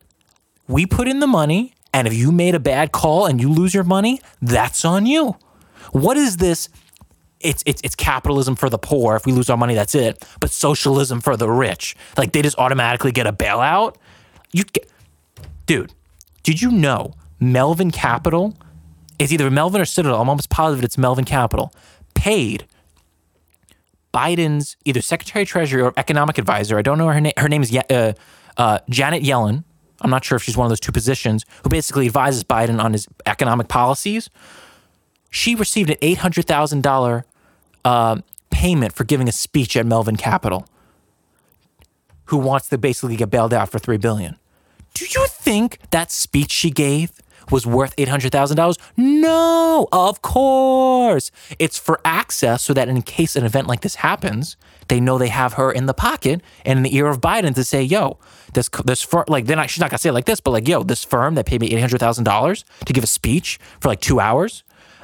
we 0.68 0.86
put 0.86 1.08
in 1.08 1.20
the 1.20 1.26
money 1.26 1.74
and 1.92 2.06
if 2.06 2.14
you 2.14 2.30
made 2.30 2.54
a 2.54 2.60
bad 2.60 2.92
call 2.92 3.26
and 3.26 3.40
you 3.40 3.50
lose 3.50 3.72
your 3.72 3.84
money 3.84 4.20
that's 4.42 4.84
on 4.84 5.06
you 5.06 5.34
what 5.92 6.16
is 6.16 6.36
this 6.36 6.68
it's 7.40 7.62
it's 7.66 7.80
it's 7.84 7.94
capitalism 7.94 8.56
for 8.56 8.70
the 8.70 8.78
poor. 8.78 9.16
If 9.16 9.26
we 9.26 9.32
lose 9.32 9.50
our 9.50 9.56
money, 9.56 9.74
that's 9.74 9.94
it. 9.94 10.26
But 10.40 10.50
socialism 10.50 11.20
for 11.20 11.36
the 11.36 11.48
rich. 11.48 11.94
Like 12.16 12.32
they 12.32 12.42
just 12.42 12.58
automatically 12.58 13.12
get 13.12 13.26
a 13.26 13.32
bailout. 13.32 13.96
You 14.52 14.64
get, 14.64 14.90
dude. 15.66 15.92
Did 16.42 16.62
you 16.62 16.70
know 16.70 17.14
Melvin 17.40 17.90
Capital 17.90 18.54
is 19.18 19.32
either 19.32 19.50
Melvin 19.50 19.80
or 19.80 19.84
Citadel? 19.84 20.20
I'm 20.20 20.28
almost 20.28 20.50
positive 20.50 20.84
it's 20.84 20.98
Melvin 20.98 21.24
Capital. 21.24 21.72
Paid 22.14 22.66
Biden's 24.12 24.76
either 24.84 25.02
Secretary 25.02 25.42
of 25.42 25.48
Treasury 25.48 25.82
or 25.82 25.92
economic 25.96 26.38
advisor. 26.38 26.78
I 26.78 26.82
don't 26.82 26.98
know 26.98 27.08
her 27.08 27.20
name. 27.20 27.34
Her 27.36 27.48
name 27.48 27.62
is 27.62 27.76
uh, 27.90 28.12
uh, 28.56 28.78
Janet 28.88 29.22
Yellen. 29.22 29.64
I'm 30.00 30.10
not 30.10 30.24
sure 30.24 30.36
if 30.36 30.42
she's 30.42 30.56
one 30.56 30.66
of 30.66 30.70
those 30.70 30.80
two 30.80 30.92
positions 30.92 31.44
who 31.62 31.70
basically 31.70 32.06
advises 32.06 32.44
Biden 32.44 32.82
on 32.82 32.92
his 32.92 33.08
economic 33.26 33.68
policies 33.68 34.30
she 35.36 35.54
received 35.54 35.90
an 35.90 35.96
eight 36.02 36.18
hundred 36.18 36.46
thousand 36.46 36.82
thousand 36.82 37.24
uh, 37.84 38.20
payment 38.50 38.94
for 38.94 39.04
giving 39.04 39.28
a 39.28 39.32
speech 39.32 39.76
at 39.76 39.86
Melvin 39.86 40.16
Capital. 40.16 40.66
Who 42.26 42.38
wants 42.38 42.68
to 42.70 42.78
basically 42.78 43.16
get 43.16 43.30
bailed 43.30 43.52
out 43.54 43.68
for 43.70 43.78
three 43.78 43.98
billion? 43.98 44.36
Do 44.94 45.04
you 45.04 45.26
think 45.28 45.78
that 45.90 46.10
speech 46.10 46.50
she 46.50 46.70
gave 46.70 47.12
was 47.50 47.66
worth 47.66 47.94
eight 47.98 48.08
hundred 48.08 48.32
thousand 48.32 48.56
dollars? 48.56 48.76
No, 48.96 49.88
of 49.92 50.22
course. 50.22 51.30
It's 51.58 51.78
for 51.78 52.00
access, 52.04 52.62
so 52.62 52.74
that 52.74 52.88
in 52.88 53.02
case 53.02 53.36
an 53.36 53.44
event 53.44 53.66
like 53.66 53.80
this 53.80 53.96
happens, 53.96 54.56
they 54.88 55.00
know 55.00 55.18
they 55.18 55.28
have 55.28 55.54
her 55.54 55.70
in 55.72 55.86
the 55.86 55.94
pocket 55.94 56.40
and 56.64 56.78
in 56.78 56.82
the 56.82 56.96
ear 56.96 57.06
of 57.06 57.20
Biden 57.20 57.54
to 57.54 57.64
say, 57.64 57.82
"Yo, 57.82 58.18
this 58.54 58.68
this 58.84 59.02
firm 59.02 59.24
like 59.28 59.46
they're 59.46 59.56
not 59.56 59.70
she's 59.70 59.80
not 59.80 59.90
gonna 59.90 59.98
say 59.98 60.10
it 60.10 60.12
like 60.12 60.26
this, 60.26 60.40
but 60.40 60.50
like, 60.52 60.68
yo, 60.68 60.82
this 60.82 61.04
firm 61.04 61.34
that 61.34 61.46
paid 61.46 61.60
me 61.60 61.68
eight 61.72 61.80
hundred 61.80 62.00
thousand 62.00 62.24
dollars 62.24 62.64
to 62.84 62.92
give 62.92 63.04
a 63.04 63.08
speech 63.08 63.58
for 63.80 63.88
like 63.88 64.00
two 64.00 64.20
hours." 64.20 64.62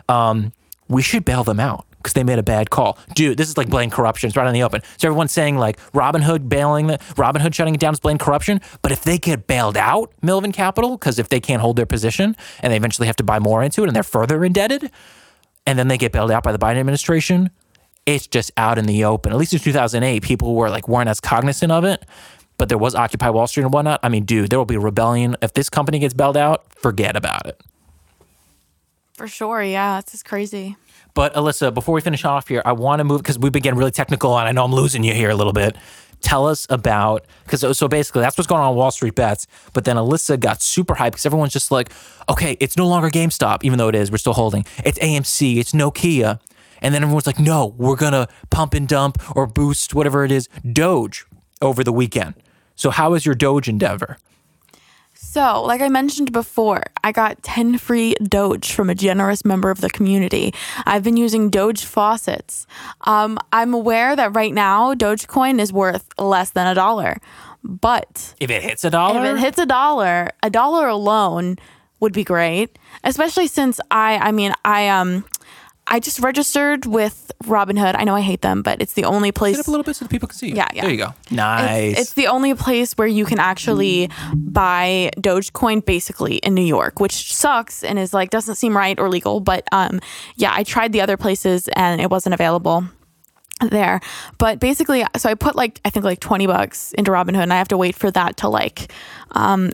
um, 0.08 0.52
we 0.88 1.00
should 1.02 1.24
bail 1.24 1.44
them 1.44 1.60
out 1.60 1.86
because 2.02 2.14
they 2.14 2.24
made 2.24 2.38
a 2.38 2.42
bad 2.42 2.70
call. 2.70 2.98
Dude, 3.14 3.38
this 3.38 3.48
is 3.48 3.56
like 3.56 3.68
blatant 3.68 3.92
corruption. 3.92 4.28
It's 4.28 4.36
right 4.36 4.46
in 4.46 4.54
the 4.54 4.62
open. 4.62 4.82
So 4.98 5.08
everyone's 5.08 5.32
saying 5.32 5.56
like 5.56 5.78
Robinhood 5.92 6.48
bailing 6.48 6.86
the 6.86 6.98
Robinhood 7.16 7.54
shutting 7.54 7.74
it 7.74 7.80
down 7.80 7.92
is 7.92 8.00
blatant 8.00 8.20
corruption. 8.20 8.60
But 8.82 8.92
if 8.92 9.04
they 9.04 9.18
get 9.18 9.46
bailed 9.46 9.76
out, 9.76 10.12
Melvin 10.22 10.52
Capital, 10.52 10.96
because 10.96 11.18
if 11.18 11.28
they 11.28 11.40
can't 11.40 11.62
hold 11.62 11.76
their 11.76 11.86
position 11.86 12.36
and 12.60 12.72
they 12.72 12.76
eventually 12.76 13.06
have 13.06 13.16
to 13.16 13.24
buy 13.24 13.38
more 13.38 13.62
into 13.62 13.82
it 13.82 13.86
and 13.86 13.96
they're 13.96 14.02
further 14.02 14.44
indebted, 14.44 14.90
and 15.66 15.78
then 15.78 15.88
they 15.88 15.98
get 15.98 16.12
bailed 16.12 16.30
out 16.30 16.42
by 16.42 16.52
the 16.52 16.58
Biden 16.58 16.78
administration, 16.78 17.50
it's 18.04 18.26
just 18.26 18.50
out 18.56 18.78
in 18.78 18.86
the 18.86 19.04
open. 19.04 19.32
At 19.32 19.38
least 19.38 19.52
in 19.52 19.60
2008, 19.60 20.22
people 20.22 20.54
were 20.54 20.70
like 20.70 20.88
weren't 20.88 21.08
as 21.08 21.20
cognizant 21.20 21.70
of 21.70 21.84
it. 21.84 22.04
But 22.58 22.68
there 22.68 22.78
was 22.78 22.94
Occupy 22.94 23.30
Wall 23.30 23.46
Street 23.46 23.64
and 23.64 23.72
whatnot. 23.72 24.00
I 24.02 24.08
mean, 24.08 24.24
dude, 24.24 24.50
there 24.50 24.58
will 24.58 24.66
be 24.66 24.76
rebellion. 24.76 25.36
If 25.42 25.54
this 25.54 25.68
company 25.68 25.98
gets 25.98 26.14
bailed 26.14 26.36
out, 26.36 26.72
forget 26.74 27.16
about 27.16 27.46
it. 27.46 27.60
For 29.14 29.26
sure. 29.26 29.62
Yeah. 29.62 29.98
It's 29.98 30.12
just 30.12 30.24
crazy. 30.24 30.76
But 31.14 31.34
Alyssa, 31.34 31.74
before 31.74 31.94
we 31.94 32.00
finish 32.00 32.24
off 32.24 32.48
here, 32.48 32.62
I 32.64 32.72
want 32.72 33.00
to 33.00 33.04
move 33.04 33.22
because 33.22 33.38
we've 33.38 33.52
been 33.52 33.62
getting 33.62 33.78
really 33.78 33.90
technical, 33.90 34.38
and 34.38 34.48
I 34.48 34.52
know 34.52 34.64
I'm 34.64 34.72
losing 34.72 35.04
you 35.04 35.14
here 35.14 35.30
a 35.30 35.34
little 35.34 35.52
bit. 35.52 35.76
Tell 36.20 36.46
us 36.46 36.66
about 36.70 37.26
because 37.44 37.76
so 37.76 37.88
basically 37.88 38.22
that's 38.22 38.38
what's 38.38 38.46
going 38.46 38.60
on 38.60 38.68
on 38.68 38.76
Wall 38.76 38.90
Street 38.92 39.14
bets. 39.14 39.46
But 39.72 39.84
then 39.84 39.96
Alyssa 39.96 40.38
got 40.38 40.62
super 40.62 40.94
hyped 40.94 41.12
because 41.12 41.26
everyone's 41.26 41.52
just 41.52 41.70
like, 41.70 41.90
okay, 42.28 42.56
it's 42.60 42.76
no 42.76 42.86
longer 42.86 43.10
GameStop, 43.10 43.64
even 43.64 43.78
though 43.78 43.88
it 43.88 43.94
is. 43.96 44.10
We're 44.10 44.18
still 44.18 44.32
holding. 44.32 44.64
It's 44.84 44.98
AMC. 45.00 45.56
It's 45.58 45.72
Nokia. 45.72 46.40
And 46.80 46.94
then 46.94 47.02
everyone's 47.02 47.26
like, 47.26 47.38
no, 47.40 47.74
we're 47.76 47.96
gonna 47.96 48.28
pump 48.50 48.74
and 48.74 48.88
dump 48.88 49.36
or 49.36 49.46
boost 49.46 49.94
whatever 49.94 50.24
it 50.24 50.32
is 50.32 50.48
Doge 50.70 51.26
over 51.60 51.84
the 51.84 51.92
weekend. 51.92 52.34
So 52.76 52.90
how 52.90 53.14
is 53.14 53.26
your 53.26 53.34
Doge 53.34 53.68
endeavor? 53.68 54.16
So, 55.32 55.62
like 55.62 55.80
I 55.80 55.88
mentioned 55.88 56.30
before, 56.30 56.82
I 57.02 57.10
got 57.10 57.42
10 57.42 57.78
free 57.78 58.14
Doge 58.22 58.70
from 58.70 58.90
a 58.90 58.94
generous 58.94 59.46
member 59.46 59.70
of 59.70 59.80
the 59.80 59.88
community. 59.88 60.52
I've 60.84 61.02
been 61.02 61.16
using 61.16 61.48
Doge 61.48 61.86
faucets. 61.86 62.66
Um, 63.06 63.38
I'm 63.50 63.72
aware 63.72 64.14
that 64.14 64.36
right 64.36 64.52
now 64.52 64.92
Dogecoin 64.92 65.58
is 65.58 65.72
worth 65.72 66.06
less 66.18 66.50
than 66.50 66.66
a 66.66 66.74
dollar, 66.74 67.16
but 67.64 68.34
If 68.40 68.50
it 68.50 68.62
hits 68.62 68.84
a 68.84 68.90
dollar, 68.90 69.24
if 69.24 69.36
it 69.36 69.40
hits 69.40 69.58
a 69.58 69.64
dollar, 69.64 70.32
a 70.42 70.50
dollar 70.50 70.86
alone 70.86 71.56
would 71.98 72.12
be 72.12 72.24
great. 72.24 72.78
Especially 73.02 73.46
since 73.46 73.80
I, 73.90 74.18
I 74.18 74.32
mean, 74.32 74.52
I 74.66 74.88
um, 74.90 75.24
I 75.92 76.00
just 76.00 76.20
registered 76.20 76.86
with 76.86 77.30
Robinhood. 77.44 77.96
I 77.98 78.04
know 78.04 78.14
I 78.14 78.22
hate 78.22 78.40
them, 78.40 78.62
but 78.62 78.80
it's 78.80 78.94
the 78.94 79.04
only 79.04 79.30
place. 79.30 79.56
Sit 79.56 79.64
up 79.64 79.68
a 79.68 79.70
little 79.70 79.84
bit 79.84 79.94
so 79.94 80.06
the 80.06 80.08
people 80.08 80.26
can 80.26 80.38
see 80.38 80.48
you. 80.48 80.54
Yeah, 80.54 80.68
yeah. 80.72 80.82
There 80.84 80.90
you 80.90 80.96
go. 80.96 81.14
Nice. 81.30 81.92
It's, 81.92 82.00
it's 82.00 82.12
the 82.14 82.28
only 82.28 82.54
place 82.54 82.94
where 82.94 83.06
you 83.06 83.26
can 83.26 83.38
actually 83.38 84.08
buy 84.34 85.10
Dogecoin 85.18 85.84
basically 85.84 86.36
in 86.36 86.54
New 86.54 86.64
York, 86.64 86.98
which 86.98 87.34
sucks 87.34 87.84
and 87.84 87.98
is 87.98 88.14
like 88.14 88.30
doesn't 88.30 88.54
seem 88.54 88.74
right 88.74 88.98
or 88.98 89.10
legal. 89.10 89.40
But 89.40 89.68
um, 89.70 90.00
yeah, 90.36 90.52
I 90.54 90.62
tried 90.62 90.92
the 90.92 91.02
other 91.02 91.18
places 91.18 91.68
and 91.76 92.00
it 92.00 92.08
wasn't 92.08 92.32
available 92.32 92.84
there. 93.60 94.00
But 94.38 94.60
basically, 94.60 95.04
so 95.18 95.28
I 95.28 95.34
put 95.34 95.56
like 95.56 95.78
I 95.84 95.90
think 95.90 96.06
like 96.06 96.20
twenty 96.20 96.46
bucks 96.46 96.92
into 96.92 97.10
Robinhood, 97.10 97.42
and 97.42 97.52
I 97.52 97.58
have 97.58 97.68
to 97.68 97.76
wait 97.76 97.96
for 97.96 98.10
that 98.12 98.38
to 98.38 98.48
like. 98.48 98.90
Um, 99.32 99.72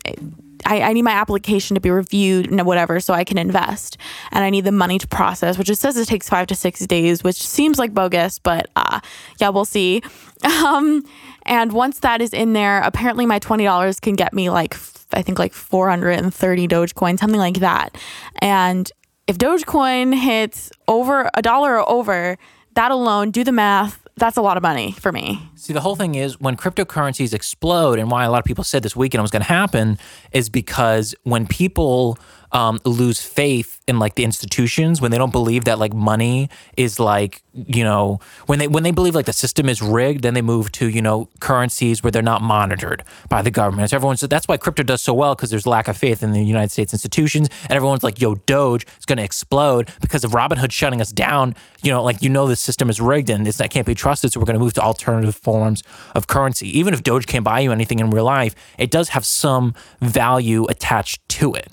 I, 0.68 0.82
I 0.82 0.92
need 0.92 1.02
my 1.02 1.12
application 1.12 1.74
to 1.74 1.80
be 1.80 1.90
reviewed 1.90 2.50
and 2.50 2.64
whatever 2.66 3.00
so 3.00 3.14
I 3.14 3.24
can 3.24 3.38
invest. 3.38 3.96
And 4.30 4.44
I 4.44 4.50
need 4.50 4.64
the 4.64 4.72
money 4.72 4.98
to 4.98 5.08
process, 5.08 5.56
which 5.56 5.70
it 5.70 5.76
says 5.76 5.96
it 5.96 6.06
takes 6.06 6.28
five 6.28 6.46
to 6.48 6.54
six 6.54 6.86
days, 6.86 7.24
which 7.24 7.36
seems 7.36 7.78
like 7.78 7.94
bogus, 7.94 8.38
but 8.38 8.68
uh, 8.76 9.00
yeah, 9.38 9.48
we'll 9.48 9.64
see. 9.64 10.02
Um, 10.44 11.04
and 11.46 11.72
once 11.72 11.98
that 12.00 12.20
is 12.22 12.32
in 12.32 12.52
there, 12.52 12.80
apparently 12.82 13.26
my 13.26 13.40
$20 13.40 14.00
can 14.00 14.14
get 14.14 14.32
me 14.32 14.50
like, 14.50 14.76
I 15.12 15.20
think 15.20 15.36
like 15.36 15.52
430 15.52 16.68
Dogecoin, 16.68 17.18
something 17.18 17.40
like 17.40 17.56
that. 17.56 17.98
And 18.40 18.88
if 19.26 19.36
Dogecoin 19.36 20.14
hits 20.14 20.70
over 20.86 21.28
a 21.34 21.42
dollar 21.42 21.78
or 21.78 21.88
over, 21.88 22.38
that 22.74 22.92
alone, 22.92 23.32
do 23.32 23.42
the 23.42 23.50
math, 23.50 24.06
that's 24.18 24.36
a 24.36 24.42
lot 24.42 24.56
of 24.56 24.62
money 24.62 24.92
for 24.92 25.12
me. 25.12 25.40
See, 25.54 25.72
the 25.72 25.80
whole 25.80 25.96
thing 25.96 26.14
is 26.14 26.40
when 26.40 26.56
cryptocurrencies 26.56 27.32
explode, 27.32 27.98
and 27.98 28.10
why 28.10 28.24
a 28.24 28.30
lot 28.30 28.38
of 28.38 28.44
people 28.44 28.64
said 28.64 28.82
this 28.82 28.96
weekend 28.96 29.22
was 29.22 29.30
going 29.30 29.42
to 29.42 29.48
happen 29.48 29.98
is 30.32 30.48
because 30.48 31.14
when 31.24 31.46
people 31.46 32.18
um, 32.52 32.80
lose 32.84 33.20
faith 33.20 33.80
in 33.86 33.98
like 33.98 34.14
the 34.14 34.24
institutions, 34.24 35.00
when 35.00 35.10
they 35.10 35.18
don't 35.18 35.32
believe 35.32 35.64
that 35.64 35.78
like 35.78 35.92
money 35.92 36.48
is 36.76 37.00
like 37.00 37.42
you 37.54 37.82
know 37.82 38.20
when 38.46 38.58
they 38.58 38.68
when 38.68 38.82
they 38.82 38.90
believe 38.90 39.14
like 39.14 39.26
the 39.26 39.32
system 39.32 39.68
is 39.68 39.82
rigged, 39.82 40.22
then 40.22 40.34
they 40.34 40.42
move 40.42 40.70
to 40.72 40.88
you 40.88 41.02
know 41.02 41.28
currencies 41.40 42.02
where 42.02 42.10
they're 42.10 42.22
not 42.22 42.42
monitored 42.42 43.02
by 43.28 43.42
the 43.42 43.50
government. 43.50 43.90
So 43.90 43.96
everyone's 43.96 44.20
that's 44.20 44.46
why 44.46 44.56
crypto 44.56 44.82
does 44.82 45.02
so 45.02 45.14
well 45.14 45.34
because 45.34 45.50
there's 45.50 45.66
lack 45.66 45.88
of 45.88 45.96
faith 45.96 46.22
in 46.22 46.32
the 46.32 46.42
United 46.42 46.70
States 46.70 46.92
institutions, 46.92 47.48
and 47.62 47.72
everyone's 47.72 48.02
like, 48.02 48.20
"Yo, 48.20 48.36
Doge 48.36 48.86
is 48.98 49.06
going 49.06 49.18
to 49.18 49.24
explode 49.24 49.90
because 50.00 50.24
of 50.24 50.32
Robinhood 50.32 50.72
shutting 50.72 51.00
us 51.00 51.10
down." 51.10 51.54
You 51.82 51.90
know, 51.90 52.02
like 52.02 52.22
you 52.22 52.28
know 52.28 52.46
the 52.46 52.56
system 52.56 52.90
is 52.90 53.00
rigged 53.00 53.30
and 53.30 53.46
it's 53.46 53.58
that 53.58 53.70
can't 53.70 53.86
be 53.86 53.94
trusted, 53.94 54.32
so 54.32 54.40
we're 54.40 54.46
going 54.46 54.58
to 54.58 54.64
move 54.64 54.74
to 54.74 54.82
alternative 54.82 55.36
forms 55.36 55.82
of 56.14 56.26
currency. 56.26 56.78
Even 56.78 56.94
if 56.94 57.02
Doge 57.02 57.26
can't 57.26 57.44
buy 57.44 57.60
you 57.60 57.72
anything 57.72 57.98
in 58.00 58.10
real 58.10 58.24
life, 58.24 58.54
it 58.78 58.90
does 58.90 59.10
have 59.10 59.24
some 59.24 59.74
value 60.00 60.64
attached 60.66 61.26
to 61.28 61.54
it. 61.54 61.68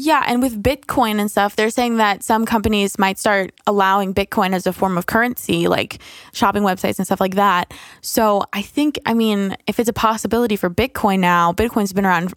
Yeah, 0.00 0.22
and 0.28 0.40
with 0.40 0.62
Bitcoin 0.62 1.18
and 1.18 1.28
stuff, 1.28 1.56
they're 1.56 1.70
saying 1.70 1.96
that 1.96 2.22
some 2.22 2.46
companies 2.46 3.00
might 3.00 3.18
start 3.18 3.50
allowing 3.66 4.14
Bitcoin 4.14 4.54
as 4.54 4.64
a 4.64 4.72
form 4.72 4.96
of 4.96 5.06
currency, 5.06 5.66
like 5.66 5.98
shopping 6.32 6.62
websites 6.62 6.98
and 6.98 7.04
stuff 7.04 7.20
like 7.20 7.34
that. 7.34 7.74
So 8.00 8.44
I 8.52 8.62
think, 8.62 9.00
I 9.06 9.14
mean, 9.14 9.56
if 9.66 9.80
it's 9.80 9.88
a 9.88 9.92
possibility 9.92 10.54
for 10.54 10.70
Bitcoin 10.70 11.18
now, 11.18 11.52
Bitcoin's 11.52 11.92
been 11.92 12.06
around 12.06 12.32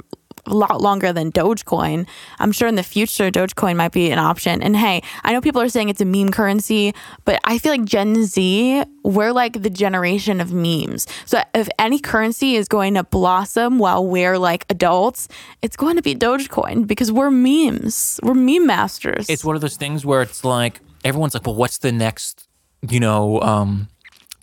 a 0.52 0.56
lot 0.56 0.82
longer 0.82 1.12
than 1.14 1.32
Dogecoin. 1.32 2.08
I'm 2.40 2.52
sure 2.52 2.68
in 2.68 2.76
the 2.76 2.84
future 2.84 3.32
Dogecoin 3.32 3.76
might 3.78 3.92
be 3.92 4.12
an 4.12 4.20
option. 4.20 4.62
And 4.62 4.76
hey, 4.76 5.02
I 5.24 5.34
know 5.34 5.42
people 5.42 5.62
are 5.62 5.70
saying 5.70 5.90
it's 5.90 6.02
a 6.02 6.06
meme 6.06 6.30
currency, 6.30 6.94
but 7.26 7.40
I 7.44 7.58
feel 7.58 7.72
like 7.72 7.86
Gen 7.86 8.26
Z, 8.26 8.84
we're 9.04 9.32
like 9.32 9.62
the 9.62 9.70
generation 9.70 10.42
of 10.42 10.54
memes. 10.54 11.08
So 11.26 11.42
if 11.56 11.70
any 11.80 12.00
currency 12.00 12.56
is 12.56 12.68
going 12.68 12.96
to 12.96 13.04
blossom 13.04 13.80
while 13.80 14.06
we're 14.06 14.38
like 14.38 14.66
adults, 14.70 15.28
it's 15.62 15.76
going 15.76 15.96
to 15.96 16.02
be 16.02 16.14
Dogecoin 16.14 16.86
because 16.86 17.12
we're 17.12 17.32
memes. 17.32 18.20
We're 18.22 18.34
meme 18.34 18.68
masters. 18.68 19.30
It's 19.30 19.46
one 19.46 19.56
of 19.56 19.62
those 19.62 19.78
things 19.78 20.06
where 20.06 20.22
it's 20.22 20.44
like 20.44 20.80
everyone's 21.04 21.34
like, 21.34 21.46
well, 21.46 21.56
what's 21.56 21.80
the 21.80 21.92
next, 21.92 22.48
you 22.88 23.00
know, 23.00 23.42
um, 23.42 23.88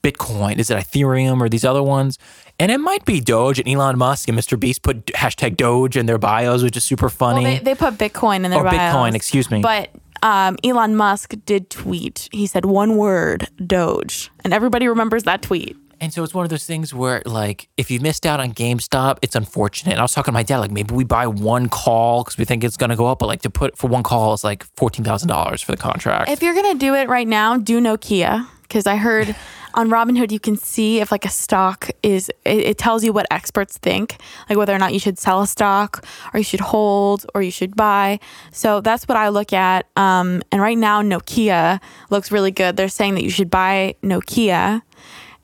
Bitcoin? 0.02 0.58
Is 0.58 0.70
it 0.70 0.78
Ethereum 0.78 1.40
or 1.40 1.48
these 1.48 1.64
other 1.64 1.82
ones? 1.82 2.18
And 2.60 2.72
it 2.72 2.78
might 2.78 3.04
be 3.04 3.20
Doge 3.20 3.60
and 3.60 3.68
Elon 3.68 3.98
Musk 3.98 4.28
and 4.28 4.36
Mr. 4.36 4.58
Beast 4.58 4.82
put 4.82 5.06
hashtag 5.06 5.56
Doge 5.56 5.96
in 5.96 6.06
their 6.06 6.18
bios, 6.18 6.62
which 6.62 6.76
is 6.76 6.84
super 6.84 7.08
funny. 7.08 7.44
Well, 7.44 7.52
they, 7.54 7.58
they 7.60 7.74
put 7.74 7.94
Bitcoin 7.94 8.44
in 8.44 8.50
their 8.50 8.60
or 8.60 8.64
bios. 8.64 8.74
Bitcoin, 8.74 9.14
excuse 9.14 9.48
me. 9.50 9.60
But 9.60 9.90
um, 10.22 10.56
Elon 10.64 10.96
Musk 10.96 11.34
did 11.46 11.70
tweet. 11.70 12.28
He 12.32 12.46
said 12.46 12.64
one 12.64 12.96
word, 12.96 13.48
Doge, 13.64 14.30
and 14.42 14.52
everybody 14.52 14.88
remembers 14.88 15.22
that 15.24 15.42
tweet. 15.42 15.76
And 16.00 16.12
so 16.12 16.22
it's 16.22 16.32
one 16.32 16.44
of 16.44 16.50
those 16.50 16.64
things 16.64 16.94
where, 16.94 17.22
like, 17.26 17.68
if 17.76 17.90
you 17.90 17.98
missed 17.98 18.24
out 18.24 18.38
on 18.38 18.52
GameStop, 18.52 19.18
it's 19.20 19.34
unfortunate. 19.34 19.92
And 19.92 19.98
I 19.98 20.02
was 20.02 20.12
talking 20.12 20.30
to 20.30 20.32
my 20.32 20.44
dad, 20.44 20.58
like, 20.58 20.70
maybe 20.70 20.94
we 20.94 21.02
buy 21.02 21.26
one 21.26 21.68
call 21.68 22.22
because 22.22 22.38
we 22.38 22.44
think 22.44 22.62
it's 22.62 22.76
going 22.76 22.90
to 22.90 22.96
go 22.96 23.06
up, 23.06 23.18
but 23.18 23.26
like 23.26 23.42
to 23.42 23.50
put 23.50 23.76
for 23.76 23.88
one 23.88 24.04
call 24.04 24.32
is 24.32 24.44
like 24.44 24.64
$14,000 24.76 25.64
for 25.64 25.72
the 25.72 25.78
contract. 25.78 26.30
If 26.30 26.40
you're 26.40 26.54
gonna 26.54 26.76
do 26.76 26.94
it 26.94 27.08
right 27.08 27.26
now, 27.26 27.56
do 27.56 27.80
Nokia 27.80 28.46
because 28.62 28.86
I 28.86 28.96
heard 28.96 29.34
on 29.78 29.90
Robinhood 29.90 30.32
you 30.32 30.40
can 30.40 30.56
see 30.56 30.98
if 30.98 31.12
like 31.12 31.24
a 31.24 31.30
stock 31.30 31.88
is. 32.02 32.28
It, 32.44 32.58
it 32.58 32.78
tells 32.78 33.04
you 33.04 33.12
what 33.12 33.26
experts 33.30 33.78
think, 33.78 34.20
like 34.50 34.58
whether 34.58 34.74
or 34.74 34.78
not 34.78 34.92
you 34.92 34.98
should 34.98 35.20
sell 35.20 35.40
a 35.40 35.46
stock 35.46 36.04
or 36.34 36.38
you 36.38 36.44
should 36.44 36.60
hold 36.60 37.24
or 37.32 37.42
you 37.42 37.52
should 37.52 37.76
buy. 37.76 38.18
So 38.50 38.80
that's 38.80 39.06
what 39.06 39.16
I 39.16 39.28
look 39.28 39.52
at. 39.52 39.86
Um, 39.96 40.42
and 40.50 40.60
right 40.60 40.76
now 40.76 41.00
Nokia 41.00 41.80
looks 42.10 42.32
really 42.32 42.50
good. 42.50 42.76
They're 42.76 42.88
saying 42.88 43.14
that 43.14 43.22
you 43.22 43.30
should 43.30 43.50
buy 43.50 43.94
Nokia. 44.02 44.82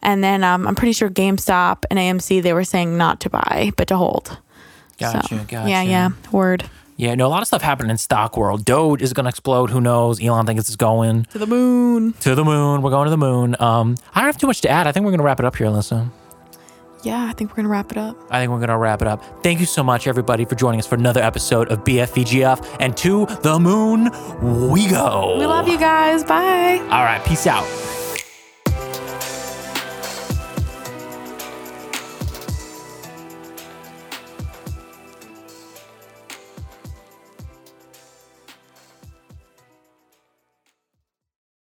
And 0.02 0.22
then 0.22 0.42
um, 0.42 0.66
I'm 0.66 0.74
pretty 0.74 0.92
sure 0.92 1.08
GameStop 1.08 1.84
and 1.88 1.98
AMC 1.98 2.42
they 2.42 2.52
were 2.52 2.64
saying 2.64 2.98
not 2.98 3.20
to 3.20 3.30
buy 3.30 3.70
but 3.76 3.86
to 3.88 3.96
hold. 3.96 4.36
Gotcha, 4.98 5.28
so, 5.28 5.36
gotcha. 5.44 5.70
Yeah, 5.70 5.82
yeah. 5.82 6.10
Word. 6.32 6.68
Yeah, 6.96 7.14
no, 7.14 7.26
a 7.26 7.28
lot 7.28 7.42
of 7.42 7.46
stuff 7.48 7.62
happening 7.62 7.90
in 7.90 7.98
stock 7.98 8.36
world. 8.36 8.64
Doge 8.64 9.02
is 9.02 9.12
going 9.12 9.24
to 9.24 9.28
explode. 9.30 9.70
Who 9.70 9.80
knows? 9.80 10.22
Elon 10.22 10.46
thinks 10.46 10.66
it's 10.68 10.76
going 10.76 11.24
To 11.32 11.38
the 11.38 11.46
moon. 11.46 12.12
to 12.20 12.34
the 12.34 12.44
moon. 12.44 12.82
We're 12.82 12.90
going 12.90 13.06
to 13.06 13.10
the 13.10 13.16
moon. 13.16 13.56
Um, 13.60 13.96
I 14.14 14.20
don't 14.20 14.26
have 14.26 14.38
too 14.38 14.46
much 14.46 14.60
to 14.62 14.68
add. 14.68 14.86
I 14.86 14.92
think 14.92 15.04
we're 15.04 15.10
going 15.12 15.18
to 15.18 15.24
wrap 15.24 15.40
it 15.40 15.46
up 15.46 15.56
here, 15.56 15.66
Alyssa. 15.66 16.10
Yeah, 17.02 17.26
I 17.28 17.34
think 17.34 17.50
we're 17.50 17.56
gonna 17.56 17.68
wrap 17.68 17.90
it 17.92 17.98
up. 17.98 18.16
I 18.30 18.40
think 18.40 18.50
we're 18.50 18.56
going 18.60 18.70
to 18.70 18.78
wrap 18.78 19.02
it 19.02 19.08
up. 19.08 19.22
Thank 19.42 19.60
you 19.60 19.66
so 19.66 19.82
much, 19.82 20.06
everybody, 20.06 20.46
for 20.46 20.54
joining 20.54 20.80
us 20.80 20.86
for 20.86 20.94
another 20.94 21.20
episode 21.22 21.68
of 21.70 21.84
BFVGF. 21.84 22.76
And 22.80 22.96
to 22.96 23.26
the 23.42 23.58
moon 23.60 24.04
we 24.72 24.88
go. 24.88 25.36
We 25.38 25.44
love 25.44 25.68
you 25.68 25.78
guys. 25.78 26.24
Bye. 26.24 26.78
All 26.90 27.04
right, 27.04 27.22
peace 27.26 27.46
out. 27.46 27.64